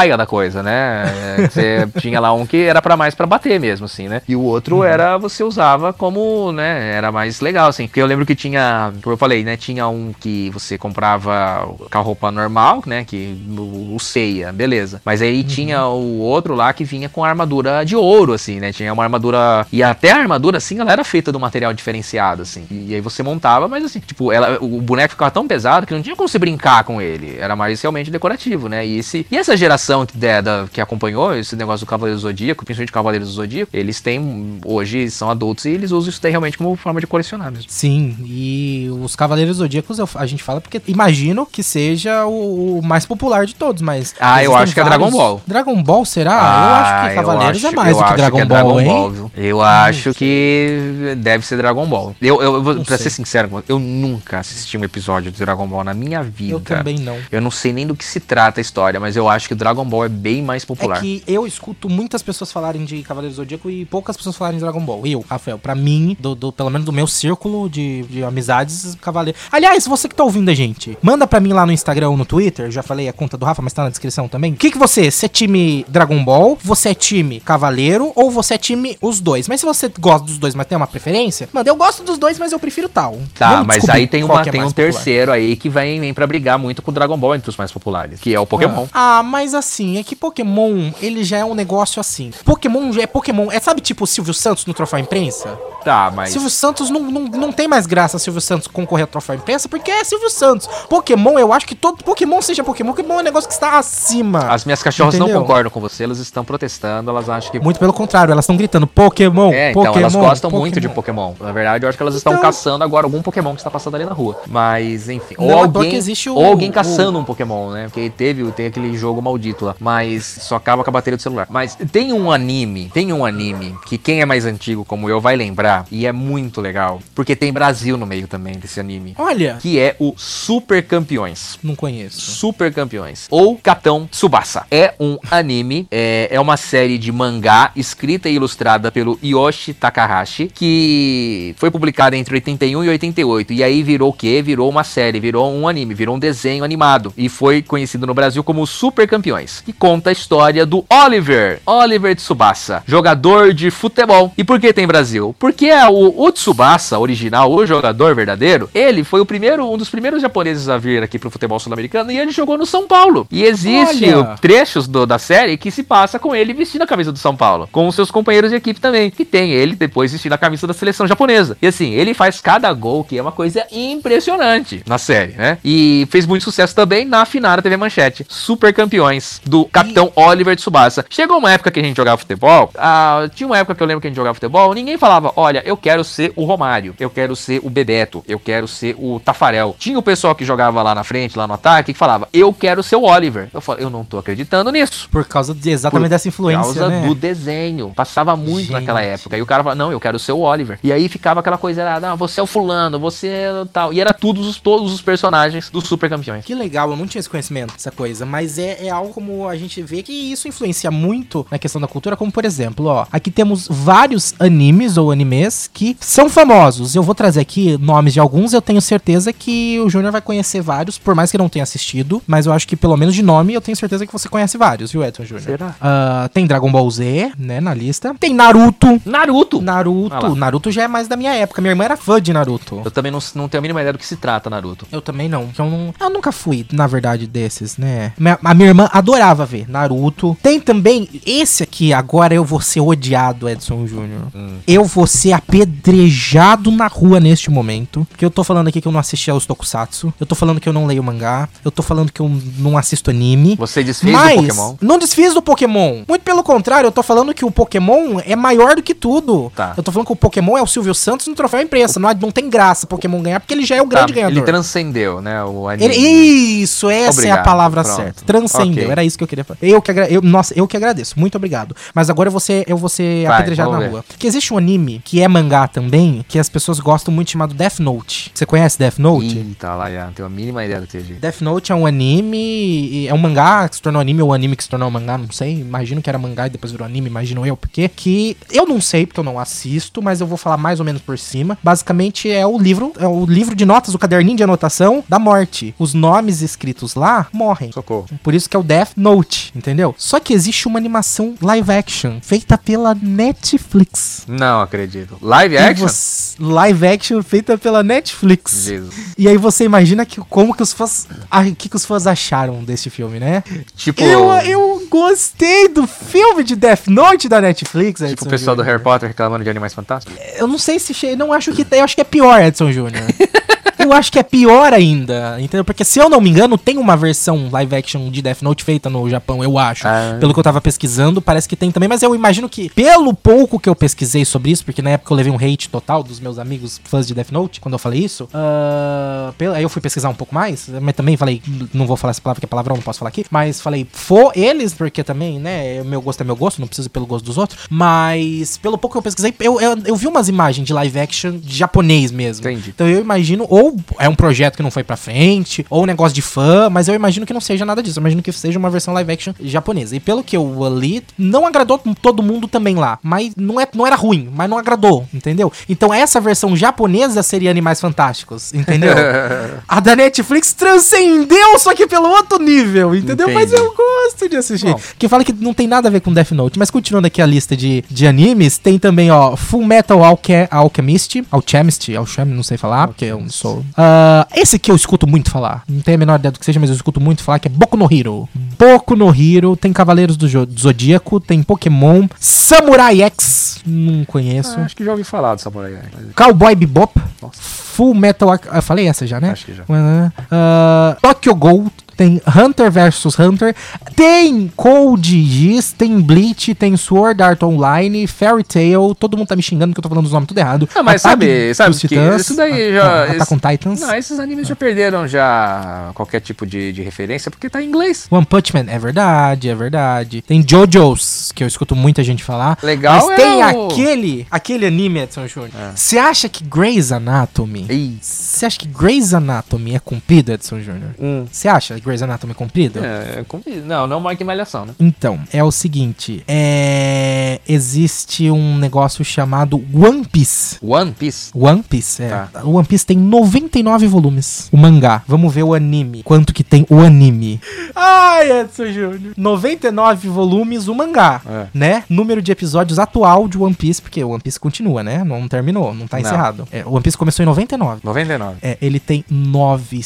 [0.04, 1.04] paraguaia da coisa, né?
[1.38, 4.20] É, Você tinha lá um que era pra mais pra bater mesmo, assim, né?
[4.28, 6.92] E o outro era você usava como, né?
[6.92, 7.86] Era mais legal, assim.
[7.86, 9.56] Porque eu lembro que tinha, como eu falei, né?
[9.56, 13.04] Tinha um que você comprava com a roupa normal, né?
[13.04, 15.00] Que o, o ceia, beleza.
[15.04, 18.72] Mas aí tinha o outro lá que vinha com armadura de ouro, assim, né?
[18.72, 19.66] Tinha uma armadura.
[19.72, 22.66] E até a armadura, assim, ela era feita de um material diferenciado, assim.
[22.70, 26.02] E aí você montava, mas assim, tipo, ela, o boneco ficava tão pesado que não
[26.02, 27.36] tinha como você brincar com ele.
[27.38, 28.86] Era mais realmente decorativo, né?
[28.86, 32.22] E, esse, e essa geração que, da, da- que acompanhou esse negócio do Cavaleiro do
[32.22, 34.58] Zodíaco, principalmente Cavaleiros do Zodíaco, eles têm.
[34.64, 37.66] Hoje são adultos e eles usam isso daí realmente como forma de colecionar mesmo.
[37.68, 42.82] Sim, e os Cavaleiros Zodíacos eu- a gente fala porque imagino que seja o, o
[42.82, 44.14] mais popular de todos, mas.
[44.18, 45.40] Ah, eu acho que é Dragon Ball.
[45.46, 46.32] Dragon Ball será?
[46.32, 48.80] eu Ah, acho que Cavaleiros eu é acho- mais eu do que Dragon, é Ball,
[48.80, 49.12] hein?
[49.12, 49.30] viu?
[49.36, 52.14] Eu acho que deve ser Dragon Ball.
[52.20, 53.04] Eu, eu, eu Não pra sei.
[53.04, 56.52] ser sincero, eu nunca assisti um episódio de Dragon Ball na minha vida.
[56.54, 57.16] Eu também não.
[57.30, 59.56] Eu não sei nem do que se trata a história, mas eu acho que o
[59.84, 60.98] Dragon Ball é bem mais popular.
[60.98, 64.58] É que eu escuto muitas pessoas falarem de Cavaleiros do Zodíaco e poucas pessoas falarem
[64.58, 65.06] de Dragon Ball.
[65.06, 69.38] Eu, Rafael, pra mim, do, do- pelo menos do meu círculo de, de amizades, Cavaleiro.
[69.52, 72.24] Aliás, você que tá ouvindo a gente, manda pra mim lá no Instagram ou no
[72.24, 74.52] Twitter, já falei a conta do Rafa, mas tá na descrição também.
[74.52, 75.10] O que, que você é?
[75.10, 76.58] Você é time Dragon Ball?
[76.62, 78.12] Você é time Cavaleiro?
[78.14, 79.48] Ou você é time os dois?
[79.48, 82.38] Mas se você gosta dos dois, mas tem uma preferência, manda, eu gosto dos dois,
[82.38, 83.18] mas eu prefiro tal.
[83.38, 84.72] Tá, Vamos mas aí tem, uma, é tem um popular.
[84.74, 87.70] terceiro aí que vem, vem pra brigar muito com o Dragon Ball entre os mais
[87.72, 88.86] populares, que é o Pokémon.
[88.92, 92.30] Ah, mas assim, é que Pokémon, ele já é um negócio assim.
[92.44, 93.50] Pokémon é Pokémon.
[93.50, 95.58] É sabe tipo o Silvio Santos no Troféu Imprensa?
[95.84, 96.30] Tá, mas.
[96.30, 99.90] Silvio Santos não, não, não tem mais graça Silvio Santos concorrer ao Troféu Imprensa porque
[99.90, 100.66] é Silvio Santos.
[100.88, 102.92] Pokémon, eu acho que todo Pokémon seja Pokémon.
[102.92, 104.40] Pokémon é um negócio que está acima.
[104.48, 105.42] As minhas cachorras não Entendeu?
[105.42, 107.60] concordam com você, elas estão protestando, elas acham que.
[107.60, 109.98] Muito pelo contrário, elas estão gritando Pokémon, É, então, Pokémon.
[110.00, 110.60] elas gostam Pokémon.
[110.60, 111.34] muito de Pokémon.
[111.40, 113.94] Na verdade, eu acho que elas estão Então- caçando agora algum Pokémon que está passando
[113.96, 114.40] ali na rua.
[114.46, 115.34] Mas, enfim.
[115.38, 117.84] Não Ou toa alguém, existe o- ou alguém o- caçando um Pokémon, né?
[117.84, 121.46] Porque teve, tem aquele jogo maldito Mas só acaba com a bateria do celular.
[121.48, 125.36] Mas tem um anime, tem um anime que quem é mais antigo como eu vai
[125.36, 125.86] lembrar.
[125.90, 127.00] E é muito legal.
[127.14, 129.14] Porque tem Brasil no meio também desse anime.
[129.18, 131.58] Olha, Que é o Super Campeões.
[131.62, 132.20] não conheço.
[132.20, 133.26] Super Campeões.
[133.30, 134.66] Ou Capitão Tsubasa.
[134.70, 140.50] É um anime, é, é uma série de mangá escrita e ilustrada pelo Yoshi Takahashi,
[140.52, 143.52] que foi publicada entre 81 e 88.
[143.52, 144.42] E aí virou o quê?
[144.42, 147.12] Virou uma série, virou um anime, virou um desenho animado.
[147.16, 149.53] E foi conhecido no Brasil como Super Campeões.
[149.60, 154.32] Que conta a história do Oliver, Oliver Tsubasa, jogador de futebol.
[154.36, 155.34] E por que tem Brasil?
[155.38, 159.88] Porque é o, o Tsubasa original, o jogador verdadeiro, ele foi o primeiro, um dos
[159.90, 163.26] primeiros japoneses a vir aqui pro futebol sul-americano e ele jogou no São Paulo.
[163.30, 164.36] E existe Olha!
[164.40, 167.68] trechos do- da série que se passa com ele vestindo a camisa do São Paulo,
[167.72, 170.72] com os seus companheiros de equipe também, que tem ele depois vestindo a camisa da
[170.74, 171.56] seleção japonesa.
[171.60, 175.58] E assim, ele faz cada gol que é uma coisa impressionante na série, né?
[175.64, 181.04] E fez muito sucesso também na Finara TV Manchete, Super Campeões do Capitão Oliver Tsubasa.
[181.08, 184.00] Chegou uma época que a gente jogava futebol, ah, tinha uma época que eu lembro
[184.00, 187.34] que a gente jogava futebol, ninguém falava, olha, eu quero ser o Romário, eu quero
[187.36, 189.74] ser o Bebeto, eu quero ser o Tafarel.
[189.78, 192.82] Tinha o pessoal que jogava lá na frente, lá no ataque, que falava, eu quero
[192.82, 193.48] ser o Oliver.
[193.52, 195.08] Eu falo, eu não tô acreditando nisso.
[195.10, 197.06] Por causa de, exatamente dessa Por influência, causa né?
[197.06, 197.92] do desenho.
[197.94, 198.72] Passava muito Gente.
[198.72, 199.36] naquela época.
[199.36, 200.78] E o cara falava, não, eu quero ser o Oliver.
[200.82, 203.92] E aí ficava aquela coisa, era, não, você é o fulano, você é o tal.
[203.92, 206.44] E era todos os, todos os personagens dos super campeões.
[206.44, 208.24] Que legal, eu não tinha esse conhecimento, essa coisa.
[208.26, 211.86] Mas é, é algo como a gente vê que isso influencia muito na questão da
[211.88, 212.16] cultura.
[212.16, 216.94] Como, por exemplo, ó, aqui temos vários animes ou animes que são famosos.
[216.94, 220.60] Eu vou trazer aqui nomes de alguns, eu tenho certeza que o Júnior vai conhecer
[220.60, 222.22] vários, por mais que não tenha assistido.
[222.26, 224.92] Mas eu acho que pelo menos de nome eu tenho certeza que você conhece vários,
[224.92, 225.44] viu, Edson Júnior?
[225.44, 225.74] Será?
[225.80, 228.14] Ah, tem Dragon Ball Z, né, na lista.
[228.18, 229.00] Tem Naruto.
[229.04, 229.58] Naruto!
[229.58, 230.26] Ah Naruto.
[230.28, 230.34] lá.
[230.34, 231.60] Naruto já é mais da minha época.
[231.60, 232.82] Minha irmã era fã de Naruto.
[232.84, 234.86] Eu também não, não tenho a mínima ideia do que se trata, Naruto.
[234.92, 235.48] Eu também não.
[235.58, 238.12] Eu, não, eu nunca fui, na verdade, desses, né?
[238.18, 239.13] Minha- a minha irmã adorava
[239.46, 240.36] ver Naruto.
[240.42, 244.22] Tem também esse aqui, agora eu vou ser odiado, Edson Júnior.
[244.66, 248.06] Eu vou ser apedrejado na rua neste momento.
[248.10, 250.12] Porque eu tô falando aqui que eu não assisti aos Tokusatsu.
[250.18, 251.48] Eu tô falando que eu não leio mangá.
[251.64, 253.56] Eu tô falando que eu não assisto anime.
[253.56, 254.74] Você desfez Mas o Pokémon?
[254.80, 256.02] não desfiz do Pokémon.
[256.08, 259.52] Muito pelo contrário, eu tô falando que o Pokémon é maior do que tudo.
[259.54, 259.74] Tá.
[259.76, 262.00] Eu tô falando que o Pokémon é o Silvio Santos no troféu imprensa.
[262.00, 264.36] Não, não tem graça Pokémon ganhar, porque ele já é o grande Tá, ganhador.
[264.38, 265.42] Ele transcendeu, né?
[265.44, 265.94] O anime.
[265.94, 266.24] Ele-
[266.64, 267.96] isso, essa é a Obrigado, palavra pronto.
[267.96, 268.24] certa.
[268.24, 268.84] Transcendeu.
[268.84, 268.90] Ok.
[268.92, 269.58] Era isso que eu queria falar.
[269.62, 270.08] Eu que agra...
[270.08, 271.18] eu, nossa, eu que agradeço.
[271.18, 271.74] Muito obrigado.
[271.94, 273.88] Mas agora eu vou ser, eu vou ser Vai, apedrejado na ver.
[273.90, 274.04] rua.
[274.06, 277.78] Porque existe um anime que é mangá também, que as pessoas gostam muito chamado Death
[277.78, 278.30] Note.
[278.34, 279.26] Você conhece Death Note?
[279.26, 280.06] Ih, tá lá, já.
[280.06, 281.14] Não tenho a mínima ideia do que seja.
[281.14, 284.62] Death Note é um anime, é um mangá que se tornou anime ou anime que
[284.64, 285.60] se tornou mangá, não sei.
[285.60, 289.06] Imagino que era mangá e depois virou anime, imagino eu, porque que eu não sei
[289.06, 291.58] porque eu não assisto, mas eu vou falar mais ou menos por cima.
[291.62, 295.74] Basicamente é o livro, é o livro de notas, o caderninho de anotação da morte.
[295.78, 297.72] Os nomes escritos lá morrem.
[297.72, 298.06] Socorro.
[298.22, 299.94] Por isso que é o Death Note, entendeu?
[299.98, 304.24] Só que existe uma animação live action feita pela Netflix.
[304.28, 305.16] Não acredito.
[305.20, 305.86] Live action?
[305.88, 308.64] você- live action feita pela Netflix.
[308.64, 308.94] Jesus.
[309.18, 311.06] E aí você imagina que, como que os fãs.
[311.30, 313.42] O que, que os fãs acharam desse filme, né?
[313.76, 318.56] Tipo, Eu, eu gostei do filme de Death Note da Netflix, tipo Edson o pessoal
[318.56, 318.74] do Júnior.
[318.78, 320.16] Harry Potter reclamando de Animais Fantásticos?
[320.36, 321.16] Eu não sei se.
[321.16, 321.66] não acho que.
[321.70, 323.04] Eu acho que é pior, Edson Júnior.
[323.84, 325.64] Eu acho que é pior ainda, entendeu?
[325.64, 328.88] Porque se eu não me engano, tem uma versão live action de Death Note feita
[328.88, 329.86] no Japão, eu acho.
[329.86, 330.16] Ah.
[330.18, 333.58] Pelo que eu tava pesquisando, parece que tem também, mas eu imagino que, pelo pouco
[333.60, 336.38] que eu pesquisei sobre isso, porque na época eu levei um hate total dos meus
[336.38, 340.08] amigos fãs de Death Note, quando eu falei isso, ah, pelo- aí eu fui pesquisar
[340.08, 342.82] um pouco mais, mas também falei, não vou falar essa palavra que é palavrão, não
[342.82, 346.58] posso falar aqui, mas falei, for eles, porque também, né, meu gosto é meu gosto,
[346.60, 349.76] não preciso ir pelo gosto dos outros, mas pelo pouco que eu pesquisei, eu, eu,
[349.84, 352.46] eu vi umas imagens de live action de japonês mesmo.
[352.48, 352.70] Entendi.
[352.74, 356.14] Então eu imagino, ou é um projeto que não foi pra frente, ou um negócio
[356.14, 357.98] de fã, mas eu imagino que não seja nada disso.
[357.98, 359.96] Eu imagino que seja uma versão live action japonesa.
[359.96, 362.98] E pelo que eu li, não agradou todo mundo também lá.
[363.02, 365.52] Mas não, é, não era ruim, mas não agradou, entendeu?
[365.68, 368.94] Então essa versão japonesa seria Animais Fantásticos, entendeu?
[369.68, 373.28] A da Netflix transcendeu, só que pelo outro nível, entendeu?
[373.32, 373.62] Mas Entendi.
[373.62, 374.72] eu gosto de assistir.
[374.72, 374.80] Bom.
[374.98, 376.58] Que fala que não tem nada a ver com Death Note.
[376.58, 381.24] Mas continuando aqui a lista de, de animes, tem também, ó, Full Metal Alche Alchemist.
[381.30, 383.63] Alchemist, Alchemist, não sei falar, porque eu não sou.
[383.76, 385.62] Ah, esse aqui eu escuto muito falar.
[385.68, 387.50] Não tenho a menor ideia do que seja, mas eu escuto muito falar, que é
[387.50, 388.28] Boku no Hero.
[388.58, 394.58] Boku no Hero, tem Cavaleiros do, Jo- do Zodíaco, tem Pokémon, Samurai X, não conheço.
[394.60, 395.72] acho que já ouvi falar do Samurai.
[395.92, 397.40] mas- Cowboy Bebop, Nossa.
[397.40, 398.28] Full Metal.
[398.52, 399.30] Eu falei essa já, né?
[399.30, 399.64] Acho que já.
[399.64, 403.54] Uh, Tokyo Ghoul, tem Hunter vs Hunter,
[403.94, 408.94] tem Code Geass, tem Bleach, tem Sword Art Online, Fairy Tail.
[408.98, 410.68] Todo mundo tá me xingando que eu tô falando os nomes tudo errado.
[410.74, 412.84] Ah, mas Ataque sabe, sabe que Titãs, isso daí já.
[412.84, 413.80] ah, Attack on Titans.
[413.80, 418.06] Não, esses animes já perderam já qualquer tipo de, de referência porque tá em inglês.
[418.10, 420.22] One Punch Man, é verdade, é verdade.
[420.22, 422.58] Tem JoJo's, que eu escuto muita gente falar.
[422.62, 425.50] Legal Mas é tem o- aquele, aquele anime, Edson Júnior.
[425.74, 427.98] Você acha que Grey's Anatomy...
[428.00, 430.90] Você acha que Grey's Anatomy é cumprido, Edson Júnior?
[431.30, 432.78] Você acha Grey's Anatomy é cumprido?
[432.84, 434.74] É, é como- não, não marca em malhação, né?
[434.80, 437.40] Então, é o seguinte, é...
[437.48, 440.58] existe um negócio chamado One Piece.
[440.62, 441.30] One Piece.
[441.34, 442.08] One Piece, é.
[442.08, 442.28] Tá.
[442.44, 444.48] O One Piece tem 99 volumes.
[444.52, 445.02] O mangá.
[445.06, 446.02] Vamos ver o anime.
[446.02, 447.40] Quanto que tem o anime?
[447.74, 449.12] Ai, Edson Júnior.
[449.16, 451.46] 99 volumes o mangá, É.
[451.54, 451.84] né?
[451.88, 455.04] Número de episódios atual de One Piece, porque o One Piece continua, né?
[455.04, 456.04] Não terminou, não tá Não.
[456.06, 456.48] encerrado.
[456.50, 457.80] É, o One Piece começou em 99.
[457.84, 458.36] 99.
[458.42, 459.82] É, ele tem 979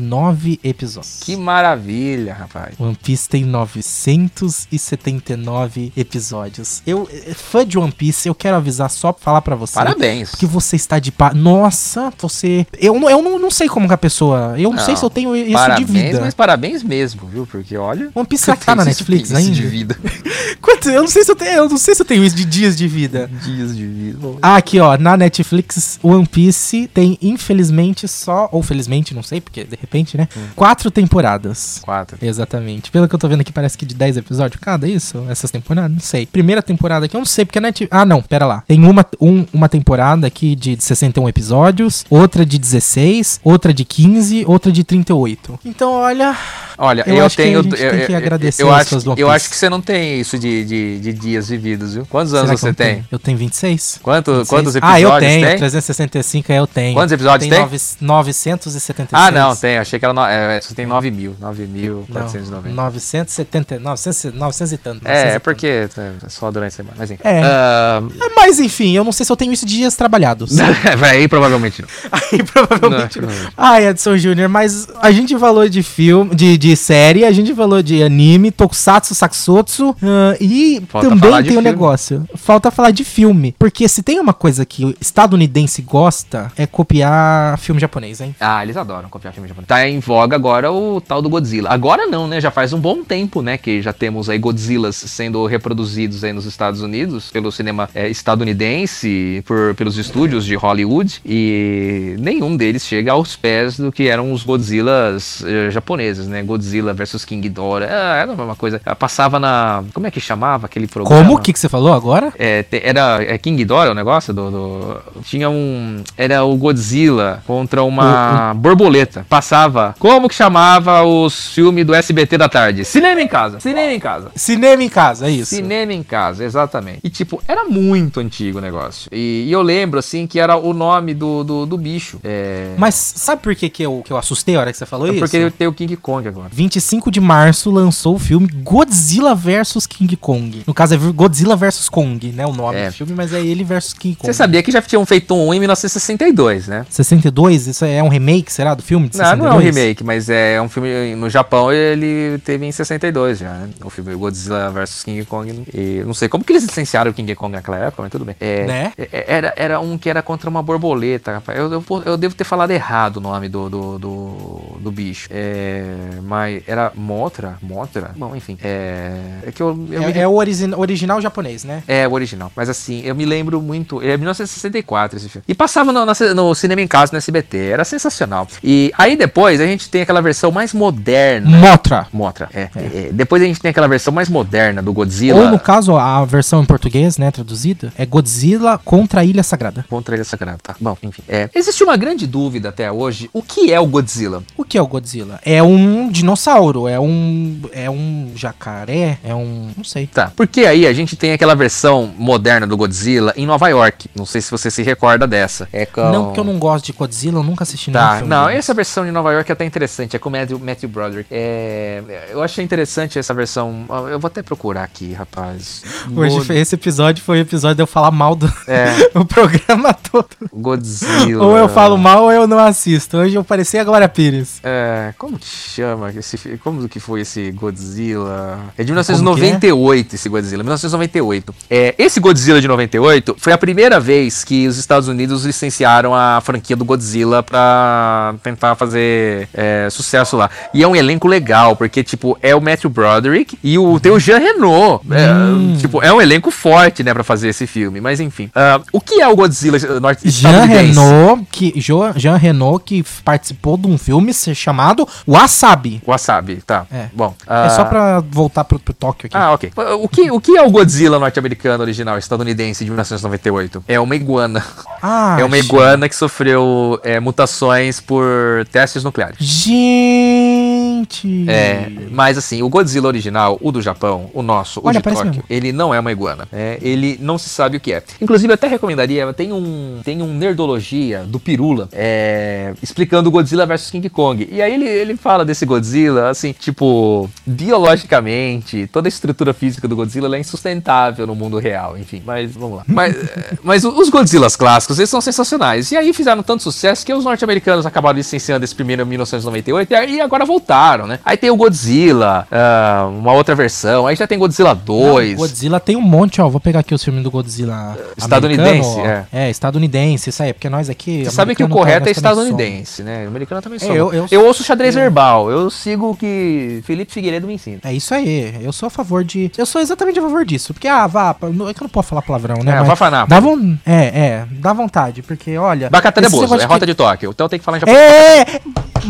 [0.00, 1.20] 99 episódios.
[1.22, 2.74] Que maravilha, rapaz.
[2.78, 6.82] One Piece tem 979 episódios.
[6.86, 9.74] Eu, eh, fã de One Piece, eu quero avisar só pra falar pra você.
[9.74, 10.34] Parabéns.
[10.34, 11.32] Que você está de pa...
[11.34, 12.66] Nossa, você.
[12.78, 14.54] Eu, não- eu não, não sei como que a pessoa.
[14.58, 16.20] Eu não, Não, sei se eu tenho isso parabéns, de vida.
[16.20, 17.46] mas parabéns mesmo, viu?
[17.46, 18.10] Porque olha.
[18.14, 19.50] One Piece será que tá na Netflix ainda?
[19.50, 19.98] de vida.
[20.60, 21.50] Quanto- eu não sei se eu tenho.
[21.50, 23.30] Eu não sei se eu tenho isso de dias de vida.
[23.44, 24.18] Dias de vida.
[24.42, 28.48] Ah, aqui, ó, na Netflix, One Piece tem, infelizmente, só.
[28.52, 30.28] Ou felizmente, não sei, porque de repente, né?
[30.36, 30.40] Hum.
[30.56, 31.78] Quatro temporadas.
[31.82, 32.16] Quatro.
[32.22, 32.90] Exatamente.
[32.90, 35.24] Pelo que eu tô vendo aqui, parece que de 10 episódios cada, é isso?
[35.28, 35.90] Essas temporadas?
[35.92, 36.26] Não sei.
[36.26, 37.92] Primeira temporada aqui, eu não sei, porque a Netflix.
[37.92, 38.62] Ah, não, pera lá.
[38.66, 44.44] Tem uma, um- uma temporada aqui de 61 episódios, outra de 16, outra de 15,
[44.46, 45.58] outra de 38.
[45.64, 46.36] Então, olha.
[46.82, 47.58] Olha, Eu eu, tenho.
[47.58, 50.18] a gente eu, tem que eu- agradecer eu acho, eu acho que você não tem
[50.18, 52.06] isso de, de, de dias vividos, viu?
[52.06, 52.94] Quantos anos você tem?
[52.94, 53.06] tenho?
[53.12, 54.00] Eu tenho 26.
[54.02, 54.48] Quanto, 26?
[54.48, 55.46] quantos Ah, eu episódios tenho.
[55.46, 55.58] tem?
[55.58, 56.94] 365 eu tenho.
[56.94, 57.58] Quantos episódios tem?
[57.60, 59.08] nove- 976.
[59.12, 59.78] Ah, não, tem.
[59.80, 60.14] Achei que era.
[60.14, 61.36] No, é, você tem 9 mil.
[61.40, 62.74] 9 mil, Não, 490.
[62.74, 65.04] 970, 900, 900 e tanto.
[65.04, 66.96] 900 É, é porque é só durante a semana.
[66.98, 67.22] Mas enfim.
[67.24, 67.40] É.
[67.40, 68.00] É,
[68.36, 70.56] Mas enfim, eu não sei se eu tenho isso de dias trabalhados.
[70.98, 71.88] vai aí, provavelmente não.
[72.10, 73.20] Aí provavelmente.
[73.20, 73.50] Não, não.
[73.56, 77.82] Ai, Edson Júnior, mas a gente falou de filme, de, de série, a gente falou
[77.82, 82.26] de anime, tokusatsu, saksotsu, ah, e Falta também tem um negócio.
[82.34, 83.54] Falta falar de filme.
[83.58, 88.34] Porque se tem uma coisa que o estadunidense gosta, é copiar filme japonês, hein?
[88.40, 89.66] Ah, eles adoram copiar filme japonês.
[89.70, 91.70] Tá em voga agora o tal do Godzilla.
[91.70, 92.40] Agora não, né?
[92.40, 93.56] Já faz um bom tempo, né?
[93.56, 99.44] Que já temos aí Godzillas sendo reproduzidos aí nos Estados Unidos pelo cinema é, estadunidense,
[99.46, 101.20] por, pelos estúdios de Hollywood.
[101.24, 106.42] E nenhum deles chega aos pés do que eram os Godzillas eh, japoneses, né?
[106.42, 107.86] Godzilla versus King Ghidorah.
[107.88, 108.80] Ah, era a mesma coisa.
[108.84, 109.84] Ah, Passava na...
[109.94, 111.22] Como é que chamava aquele programa?
[111.22, 111.36] Como?
[111.36, 112.32] O que, que você falou agora?
[112.36, 117.40] É, te- era é King Ghidorah o negócio do, do- tinha um era o Godzilla
[117.46, 119.59] contra uma borboleta passava
[119.98, 124.30] como que chamava os filmes do SBT da tarde cinema em casa cinema em casa
[124.34, 125.54] Cinema em casa, é isso.
[125.54, 127.00] Cinema em casa, exatamente.
[127.04, 129.08] E tipo, era muito antigo o negócio.
[129.12, 132.18] E, e eu lembro, assim, que era o nome do, do, do bicho.
[132.24, 132.74] É.
[132.76, 135.18] Mas sabe por que, que, eu, que eu assustei a hora que você falou isso?
[135.18, 136.48] Porque tem o King Kong agora.
[136.52, 140.62] 25 de março lançou o filme Godzilla vs King Kong.
[140.66, 142.46] No caso é Godzilla vs Kong, né?
[142.46, 142.86] O nome É.
[142.88, 144.26] do filme, mas é ele versus King Kong.
[144.26, 146.86] Você sabia que já tinham feito um em 1962, né?
[146.88, 147.66] 62?
[147.66, 148.74] Isso é um remake, será?
[148.74, 149.49] Do filme de Não, 62?
[149.50, 153.52] Não é um remake, mas é um filme no Japão ele teve em 62 já,
[153.52, 153.70] né?
[153.84, 155.64] O filme Godzilla vs King Kong.
[155.72, 158.36] E não sei como que eles licenciaram o King Kong naquela época, mas tudo bem.
[158.40, 158.92] É, Né?
[158.98, 161.58] é- Era, era um que era contra uma borboleta, rapaz.
[161.58, 165.28] Eu, eu, eu devo ter falado errado o nome do, do, do, do bicho.
[165.30, 165.84] É,
[166.22, 167.56] mas era Motra?
[167.62, 168.10] Motra?
[168.16, 168.58] Bom, enfim.
[168.62, 169.12] É,
[169.46, 171.82] é que eu, eu me É, é o origi- original japonês, né?
[171.86, 172.50] é, o original.
[172.56, 174.02] Mas assim, eu me lembro muito.
[174.02, 175.44] É 1964 esse filme.
[175.48, 177.56] E passava no, na- no cinema em casa no SBT.
[177.58, 178.46] Era sensacional.
[178.62, 179.29] E aí depois
[179.60, 181.50] a gente tem aquela versão mais moderna.
[181.50, 182.06] Motra.
[182.12, 182.68] Motra, é.
[182.74, 185.40] É, Depois a gente tem aquela versão mais moderna do Godzilla.
[185.40, 189.84] Ou no caso, a versão em português, né, traduzida, é Godzilla contra a Ilha Sagrada.
[189.88, 190.74] Contra ele sagrada, tá?
[190.80, 191.22] Bom, enfim.
[191.28, 191.48] É.
[191.54, 193.28] Existe uma grande dúvida até hoje.
[193.32, 194.42] O que é o Godzilla?
[194.56, 195.40] O que é o Godzilla?
[195.44, 200.06] É um dinossauro, é um é um jacaré, é um, não sei.
[200.06, 200.32] Tá.
[200.34, 204.08] Porque aí a gente tem aquela versão moderna do Godzilla em Nova York.
[204.14, 205.68] Não sei se você se recorda dessa.
[205.72, 206.10] É com...
[206.10, 209.10] Não porque eu não gosto de Godzilla, eu nunca assisti Tá, não, essa versão de
[209.10, 211.28] Nova York é até interessante, é com o Matthew, Matthew Broderick.
[211.30, 213.84] É, eu achei interessante essa versão.
[214.10, 215.82] Eu vou até procurar aqui, rapaz.
[216.16, 218.86] Hoje God- esse episódio foi o episódio de eu falar mal do É.
[219.18, 220.28] o programa todo.
[220.52, 221.44] Godzilla.
[221.44, 223.16] Ou eu falo mal ou eu não assisto.
[223.18, 224.60] Hoje eu pareci a Glória Pires.
[224.62, 228.60] É, como que chama esse Como que foi esse Godzilla?
[228.78, 229.14] É de Como que é?
[229.14, 231.54] 1998 esse Godzilla, 1998.
[231.68, 236.40] É, esse Godzilla de 98 foi a primeira vez que os Estados Unidos licenciaram a
[236.42, 239.09] franquia do Godzilla pra tentar fazer
[239.54, 240.50] é, sucesso lá.
[240.72, 244.18] E é um elenco legal, porque, tipo, é o Matthew Broderick e o, tem o
[244.18, 245.00] Jean Reno.
[245.04, 245.76] Hum.
[245.78, 248.00] tipo, é um elenco forte, né, pra fazer esse filme.
[248.00, 248.50] Mas enfim.
[248.54, 251.74] Ah, o que é o Godzilla norte Jean Renault, que,
[252.16, 256.02] Jean Renault, que participou de um filme chamado Wasabi.
[256.06, 256.86] Wasabi, tá.
[256.92, 257.06] É.
[257.12, 257.34] Bom.
[257.46, 259.36] É só ah, pra voltar pro, pro Tóquio aqui.
[259.36, 259.72] Ah, ok.
[260.00, 263.84] O que, o que é o Godzilla norte-americano original, estadunidense, de 1998?
[263.88, 264.64] É uma iguana.
[265.02, 269.38] Ah, é uma iguana que sofreu é, mutações por testes nucleares.
[269.38, 270.59] Gente,
[271.00, 271.48] Gente.
[271.48, 275.24] É, mas assim, o Godzilla original, o do Japão, o nosso, o Olha, de Tóquio,
[275.26, 275.44] mesmo.
[275.48, 276.46] ele não é uma iguana.
[276.52, 278.02] É, ele não se sabe o que é.
[278.20, 283.66] Inclusive, eu até recomendaria, tem um, tem um Nerdologia do Pirula é, explicando o Godzilla
[283.66, 284.48] versus King Kong.
[284.50, 289.96] E aí ele, ele fala desse Godzilla, assim, tipo, biologicamente, toda a estrutura física do
[289.96, 292.22] Godzilla é insustentável no mundo real, enfim.
[292.24, 292.84] Mas vamos lá.
[292.86, 295.90] Mas, é, mas os Godzillas clássicos, eles são sensacionais.
[295.92, 300.20] E aí fizeram tanto sucesso que os norte-americanos acabaram licenciando esse primeiro em 1998 e
[300.20, 301.18] agora voltaram, né?
[301.24, 305.36] Aí tem o Godzilla, ah, uma outra versão, aí já tem Godzilla 2.
[305.36, 306.48] Godzilla tem um monte, ó.
[306.48, 307.96] Vou pegar aqui os filmes do Godzilla.
[308.16, 309.06] Estadunidense, ó.
[309.32, 309.50] é.
[309.50, 311.24] estadunidense, isso aí, porque nós aqui.
[311.24, 312.30] Você sabe que o correto é somos.
[312.30, 313.24] estadunidense, né?
[313.24, 313.94] O americano também É, sou.
[313.94, 317.80] eu- eu, eu- ouço xadrez verbal, eu sigo o que Felipe Figueiredo me ensina.
[317.84, 318.54] É isso aí.
[318.62, 319.50] Eu sou a favor de.
[319.56, 320.72] Eu sou exatamente a favor disso.
[320.74, 321.34] Porque, ah, vá.
[321.52, 322.78] não- É que eu não posso falar palavrão, né?
[322.78, 323.26] É, vá fanar.
[323.26, 323.76] Dá von...
[323.86, 324.44] É, é.
[324.50, 325.22] Dá vontade.
[325.22, 325.88] Porque, olha.
[325.90, 328.00] Bacata é Bozo, negócio é rota que- de Tóquio, então tem que falar em japonês.
[328.02, 328.60] É!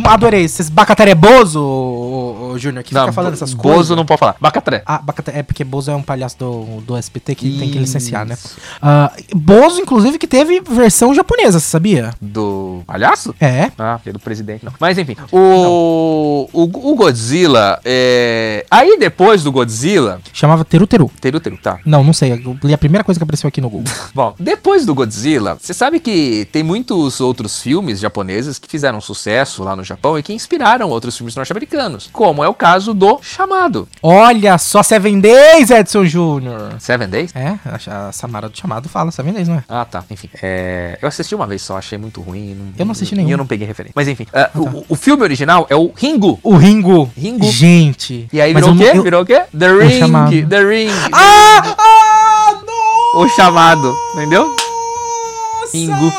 [0.05, 0.45] Adorei.
[0.45, 1.61] Esses bacatareboso,
[2.51, 3.79] ô, Júnior, que fica falando essas coisas.
[3.79, 4.37] Bozo não pode falar.
[4.41, 4.83] Bacatré.
[4.87, 5.33] Ah, Bacata...
[5.35, 8.35] é porque Bozo é um palhaço do, do SPT que tem que licenciar, né?
[8.35, 8.57] Isso.
[8.81, 12.13] Ah, Bozo, inclusive, que teve versão japonesa, você sabia?
[12.21, 13.35] Do palhaço?
[13.41, 13.71] É.
[13.79, 14.73] Ah, que é do presidente, não.
[14.79, 18.65] Mas enfim, o, o, o Godzilla, é...
[18.71, 21.11] aí depois do Godzilla, Chamava Teru Teru.
[21.21, 21.81] Teru Teru, tá.
[21.85, 22.33] Não, não sei.
[22.33, 23.93] Eu li a primeira coisa que apareceu aqui no Google.
[24.15, 29.63] Bom, depois do Godzilla, você sabe que tem muitos outros filmes japoneses que fizeram sucesso
[29.63, 33.89] lá no Japão e que inspiraram outros filmes norte-americanos, como é o caso do Chamado.
[34.03, 36.75] Olha só, Seven Days, Edson Júnior.
[36.79, 37.35] Seven Days?
[37.35, 39.65] É, a, Samara do chamado fala Seven Days, não é?
[39.69, 40.03] Ah, tá.
[40.11, 40.29] Enfim.
[40.43, 42.73] É, eu assisti uma vez só, achei muito ruim.
[42.79, 43.31] Eu não assisti E nenhum.
[43.31, 43.93] eu não peguei referência.
[43.95, 46.39] Mas enfim, ah, o, o filme original é o Ringo.
[46.43, 47.11] O Ringo.
[47.17, 47.47] Ringo.
[47.51, 48.29] Gente.
[48.33, 48.85] E aí virou o quê?
[48.89, 49.43] não- eu- Virou o quê?
[49.59, 49.99] The O Ring.
[49.99, 50.47] Chamado.
[50.49, 50.91] The Ring.
[51.13, 51.77] Ah!
[51.79, 52.55] Ah!
[52.67, 53.23] Não!
[53.23, 53.95] O chamado.
[54.15, 54.55] Entendeu?
[55.73, 56.13] Ringo.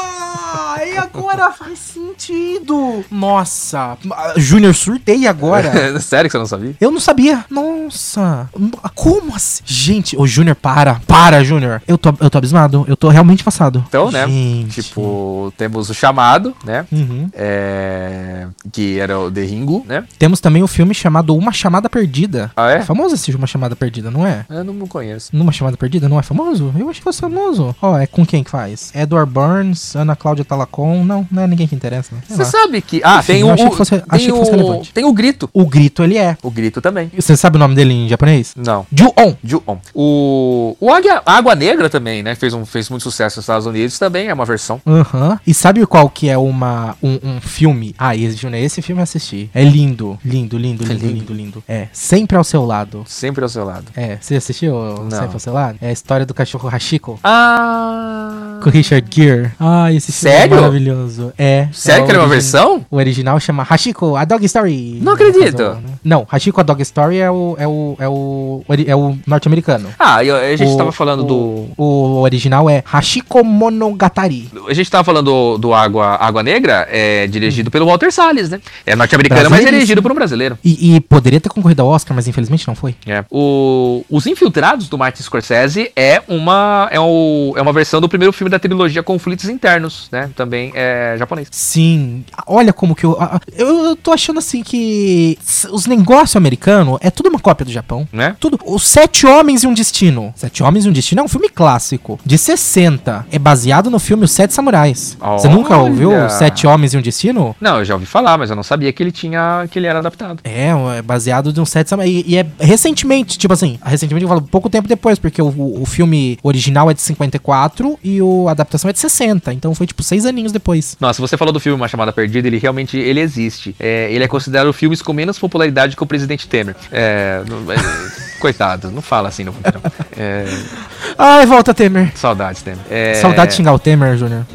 [0.91, 3.05] E agora faz sentido.
[3.09, 3.97] Nossa.
[4.35, 5.99] Júnior, surtei agora.
[6.01, 6.75] Sério que você não sabia?
[6.81, 7.45] Eu não sabia.
[7.49, 8.49] Nossa.
[8.93, 9.63] Como assim?
[9.65, 10.99] Gente, ô Júnior, para.
[11.07, 11.81] Para, Júnior.
[11.87, 12.83] Eu tô, eu tô abismado.
[12.87, 13.83] Eu tô realmente passado.
[13.87, 14.27] Então, né?
[14.27, 14.83] Gente.
[14.83, 16.85] Tipo, temos o chamado, né?
[16.91, 17.29] Uhum.
[17.33, 20.03] É, que era o The Ringo, né?
[20.19, 22.51] Temos também o filme chamado Uma Chamada Perdida.
[22.55, 22.81] Ah, é?
[22.81, 24.45] famoso esse Uma Chamada Perdida, não é?
[24.49, 25.29] Eu não conheço.
[25.33, 26.73] Numa Chamada Perdida, não é famoso?
[26.77, 27.75] Eu acho que é famoso.
[27.81, 28.91] Ó, é com quem que faz?
[28.93, 30.43] Edward Burns, Ana Cláudia
[30.82, 31.03] Talacon.
[31.03, 32.15] Não, não é ninguém que interessa.
[32.15, 32.21] Né?
[32.27, 33.01] Você sabe que.
[33.03, 33.51] Ah, Enfim, tem o.
[33.51, 34.93] achei que fosse- tem achei que fosse o- relevante.
[34.93, 35.49] Tem o grito.
[35.53, 36.38] O grito, ele é.
[36.41, 37.11] O grito também.
[37.15, 38.53] Você sabe o nome dele em japonês?
[38.55, 38.86] Não.
[38.93, 39.36] Ju-on.
[39.43, 39.79] Ju-on.
[39.93, 42.36] O, o Águia, Água Negra também, né?
[42.36, 44.82] Fez, um, fez muito sucesso nos Estados Unidos, também é uma versão.
[44.86, 45.39] Aham.
[45.45, 47.95] E sabe qual que é uma, um, um filme?
[47.97, 49.49] Ah, esse, filme eu assisti.
[49.53, 51.13] É lindo, lindo, lindo, lindo, lindo.
[51.13, 51.63] lindo, lindo.
[51.67, 53.03] É, Sempre ao Seu Lado.
[53.07, 53.86] Sempre ao seu lado.
[53.95, 55.09] É, você assistiu Não.
[55.11, 55.77] Sempre ao Seu Lado?
[55.82, 57.19] É a história do cachorro Hashiko.
[57.23, 58.59] Ah.
[58.61, 59.51] Com o Richard Gere.
[59.59, 60.57] Ah, esse filme Sério?
[60.57, 61.34] é maravilhoso.
[61.38, 61.67] É.
[61.72, 62.86] Sério é que era uma versão?
[62.89, 64.99] O original chama Hashiko, a Dog Story.
[65.01, 65.78] Não acredito.
[66.03, 69.89] Não, Hashiko, a Dog Story é o, é o, é o, é o norte-americano.
[69.99, 71.67] Ah, eu- a gente O- tava falando o- do.
[71.78, 74.49] O original é Hashiko Monogatari.
[74.67, 78.59] A gente tava falando do, do Água, Água Negra, é dirigido pelo Walter Salles, né?
[78.86, 79.80] É norte-americano, mas Brasileiríssimo.
[79.80, 80.57] dirigido por um brasileiro.
[80.63, 82.95] E, e poderia ter concorrido ao Oscar, mas infelizmente não foi.
[83.05, 83.24] É.
[83.30, 88.32] O, Os Infiltrados do Martin Scorsese é uma, é, o, é uma versão do primeiro
[88.34, 90.30] filme da trilogia Conflitos Internos, né?
[90.36, 91.47] Também é japonês.
[91.51, 93.18] Sim, olha como que eu.
[93.55, 95.38] Eu, eu tô achando assim que
[95.72, 98.07] os negócios americanos é tudo uma cópia do Japão.
[98.12, 98.36] Né?
[98.39, 98.59] Tudo.
[98.66, 100.34] Os Sete Homens e um Destino.
[100.36, 102.20] Sete Homens e um Destino é um filme clássico.
[102.26, 103.26] De 60.
[103.32, 105.18] É baseado no filme Os Sete Samurais.
[105.20, 105.89] Você nunca Olha!
[105.89, 107.55] ouviu Sete Homens e um Destino?
[107.59, 109.68] Não, eu já ouvi falar, mas eu não sabia que ele tinha.
[109.70, 110.41] que ele era adaptado.
[110.43, 112.12] É, é baseado de um Sete Samurais.
[112.12, 115.82] E, e é recentemente, tipo assim, recentemente eu falo pouco tempo depois, porque o, o,
[115.82, 119.53] o filme original é de 54 e o, a adaptação é de 60.
[119.53, 120.97] Então foi tipo seis aninhos depois.
[120.99, 123.75] Nossa, você falou do filme Uma Chamada Perdida, ele realmente ele existe.
[123.79, 126.75] É, ele é considerado o filme com menos popularidade que o Presidente Temer.
[126.91, 127.75] É, não- é,
[128.39, 129.81] coitado, não fala assim no não.
[130.17, 130.45] É,
[131.17, 132.11] Ai, volta Temer.
[132.15, 132.79] saudades, Temer.
[132.89, 134.45] É, Saudade de xingar o Temer, Júnior.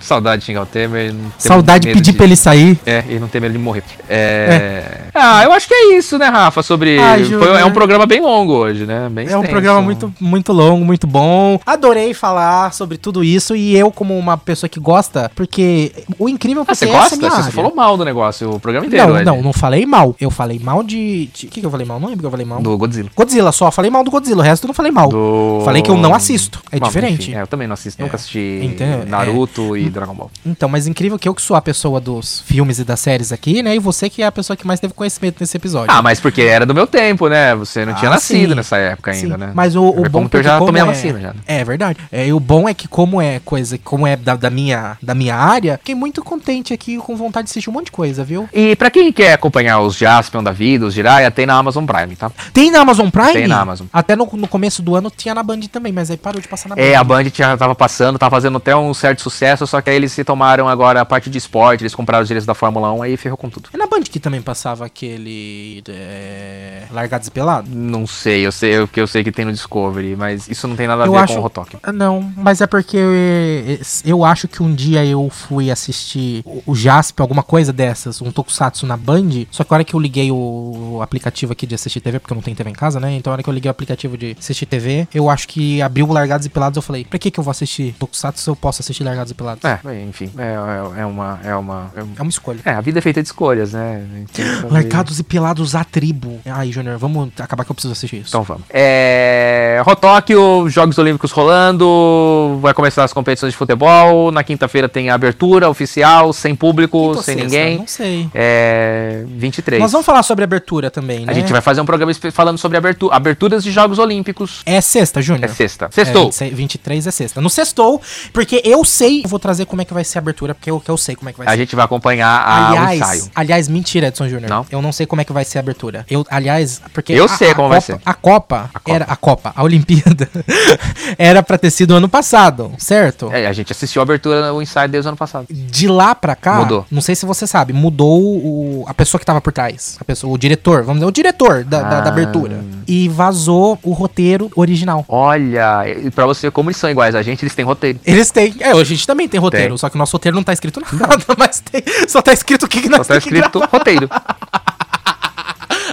[0.00, 1.14] Saudade de xingar o Temer.
[1.38, 2.78] Saudade de pedir pra ele sair.
[2.86, 3.82] É, e não tem medo de morrer.
[4.08, 5.02] É...
[5.14, 6.62] Ah, eu acho que é isso, né, Rafa?
[6.62, 6.98] Sobre.
[6.98, 7.56] Ai, Foi- Júnior.
[7.58, 9.08] é um programa bem longo hoje, né?
[9.10, 9.50] Bem É um extenso.
[9.50, 11.58] programa muito, muito longo, muito bom.
[11.64, 16.62] Adorei falar sobre tudo isso e eu, como uma pessoa que gosta, porque o incrível
[16.62, 17.16] é Ah, você é gosta?
[17.16, 17.52] Você área.
[17.52, 19.12] falou mal do negócio o programa inteiro.
[19.14, 20.14] Não, não, não falei mal.
[20.20, 21.26] Eu falei mal de.
[21.34, 22.00] de- O que, que eu falei mal?
[22.00, 22.60] Não lembro que eu falei mal.
[22.60, 23.10] Do Godzilla.
[23.14, 25.08] Godzilla, só falei mal do Godzilla, o resto eu não falei mal.
[25.08, 25.62] Do...
[25.64, 26.60] Falei que eu não assisto.
[26.72, 27.30] É Bom, diferente.
[27.30, 29.04] enfim, é, eu também não assisto, nunca assisti Entendeu?
[29.06, 29.80] Naruto É.
[29.80, 30.30] e de Dragon Ball.
[30.44, 33.62] Então, mas incrível que eu que sou a pessoa dos filmes e das séries aqui,
[33.62, 33.74] né?
[33.76, 35.88] E você que é a pessoa que mais teve conhecimento nesse episódio.
[35.90, 37.54] Ah, mas porque era do meu tempo, né?
[37.54, 38.54] Você não tinha Ah, nascido sim.
[38.54, 39.52] nessa época Sim, ainda, né?
[39.54, 41.34] Mas o, o É bom como que eu já tomei a é, vacina já.
[41.46, 41.98] É verdade.
[42.10, 45.14] É, e o bom é que como é coisa, como é da, da minha, da
[45.14, 48.48] minha área, fiquei muito contente aqui com vontade de assistir um monte de coisa, viu?
[48.52, 52.16] E pra quem quer acompanhar os Jaspion da vida, os Jiraiya, tem na Amazon Prime,
[52.16, 52.30] tá?
[52.52, 53.32] Tem na Amazon Prime?
[53.32, 53.86] Tem na Amazon.
[53.92, 56.68] Até no, no começo do ano tinha na Band também, mas aí parou de passar
[56.68, 56.82] na Band.
[56.82, 59.96] É, a Band tinha, tava passando, tava fazendo até um certo sucesso, só que aí
[59.96, 63.02] eles se tomaram agora a parte de esporte, eles compraram os direitos da Fórmula 1,
[63.02, 63.68] aí ferrou com tudo.
[63.72, 65.82] É na Band que também passava aquele.
[65.88, 67.70] É, Largados e Pelados?
[67.74, 70.76] Não sei, eu sei o que eu sei que tem no Discovery, mas isso não
[70.76, 71.76] tem nada a Eu ver acho- com o Rotok.
[71.82, 76.74] Ah, Não, mas é porque eu, eu acho que um dia eu fui assistir o-
[76.74, 80.30] Jasp, alguma coisa dessas, um Tokusatsu na Band, só que a hora que eu liguei
[80.30, 83.12] o aplicativo aqui de assistir TV, porque eu não tenho TV em casa, né?
[83.16, 86.06] Então a hora que eu liguei o aplicativo de assistir TV, eu acho que abriu
[86.12, 88.82] Largados e Pelados, eu falei, pra que que eu vou assistir Tokusatsu se eu posso
[88.82, 89.63] assistir Largados e Pelados?
[89.64, 91.40] É, enfim, é, é, é uma.
[91.44, 91.92] É uma.
[91.96, 92.60] é É uma escolha.
[92.64, 94.02] É, a vida é feita de escolhas, né?
[94.32, 96.40] Fazer- Largados e Pelados a tribo.
[96.44, 98.28] Aí, Júnior, vamos acabar que eu preciso assistir isso.
[98.28, 98.64] Então vamos.
[98.70, 99.80] É.
[99.84, 102.58] Rotóquio, Jogos Olímpicos rolando.
[102.60, 104.30] Vai começar as competições de futebol.
[104.30, 107.42] Na quinta-feira tem a abertura oficial, sem público, sem sexta?
[107.44, 107.78] ninguém.
[107.78, 108.28] Não sei.
[108.34, 109.24] É.
[109.26, 109.80] 23.
[109.80, 111.32] Nós vamos falar sobre abertura também, né?
[111.32, 114.62] A gente vai fazer um programa falando sobre abertu aberturas de Jogos Olímpicos.
[114.66, 115.44] É sexta, Júnior?
[115.44, 115.86] É sexta.
[115.86, 116.24] É, Sextou.
[116.24, 117.40] 26 23 é sexta.
[117.40, 118.00] No sextou,
[118.32, 120.80] porque eu sei, eu vou trazer como é que vai ser a abertura, porque eu,
[120.80, 121.56] que eu sei como é que vai a ser.
[121.58, 123.24] gente vai acompanhar a, o aliás, ensaio.
[123.34, 124.48] aliás, mentira, Edson Júnior.
[124.50, 124.66] Não?
[124.70, 126.04] Eu não sei como é que vai ser a abertura.
[126.10, 128.00] Eu, aliás, porque Eu a- sei a como vai Copa- ser.
[128.04, 128.94] A Copa, A Copa.
[128.96, 130.28] era a Copa, a Olimpíada
[131.18, 133.30] era pra ter sido ano passado, certo?
[133.32, 135.46] É, a gente assistiu a abertura, o ensaio desde o ano passado.
[135.50, 136.86] De lá pra cá, Mudou.
[136.90, 139.96] não sei se você sabe, mudou o, a pessoa que tava por trás.
[140.00, 142.12] A pessoa, o diretor, vamos dizer, o diretor da, da- da Ah.
[142.12, 142.64] abertura.
[142.86, 145.04] E vazou o roteiro original.
[145.08, 147.98] Olha, e pra você, como eles são iguais a gente, eles têm roteiro.
[148.04, 148.54] Eles têm.
[148.60, 151.24] É, a gente também tem roteiro, só que o nosso roteiro não tá escrito nada,
[151.38, 151.82] mas tem.
[152.08, 154.08] Só tá escrito o que, que nós Só tá escrito roteiro.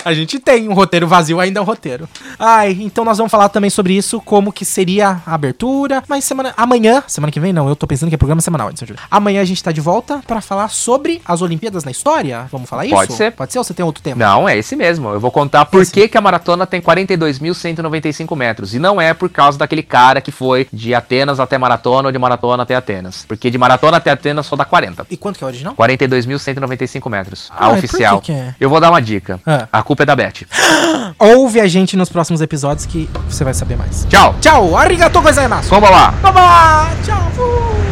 [0.03, 2.07] A gente tem um roteiro vazio, ainda é um roteiro.
[2.39, 6.03] Ai, então nós vamos falar também sobre isso, como que seria a abertura.
[6.07, 6.53] Mas semana.
[6.57, 9.05] Amanhã, semana que vem, não, eu tô pensando que é programa semanal, Edson Júnior.
[9.09, 12.47] Amanhã a gente tá de volta pra falar sobre as Olimpíadas na história.
[12.51, 12.95] Vamos falar isso?
[12.95, 13.31] Pode ser.
[13.31, 14.17] Pode ser ou você tem outro tema?
[14.17, 15.09] Não, é esse mesmo.
[15.09, 18.73] Eu vou contar por que, que a maratona tem 42.195 metros.
[18.73, 22.17] E não é por causa daquele cara que foi de Atenas até maratona ou de
[22.17, 23.25] maratona até Atenas.
[23.27, 25.05] Porque de maratona até Atenas só dá 40.
[25.09, 25.75] E quanto que é o original?
[25.75, 27.49] 42.195 metros.
[27.51, 28.21] Ah, a por oficial.
[28.21, 28.55] que que é?
[28.59, 29.39] Eu vou dar uma dica.
[29.45, 29.67] Ah.
[29.71, 30.45] A culpa é da Beth.
[31.19, 34.05] Ouve a gente nos próximos episódios que você vai saber mais.
[34.09, 34.35] Tchau.
[34.39, 34.77] Tchau!
[34.77, 35.69] Arigatou gozaimasu!
[35.69, 36.11] Vamos lá.
[36.21, 37.03] Bye bye!
[37.03, 37.31] Tchau!
[37.35, 37.90] fui.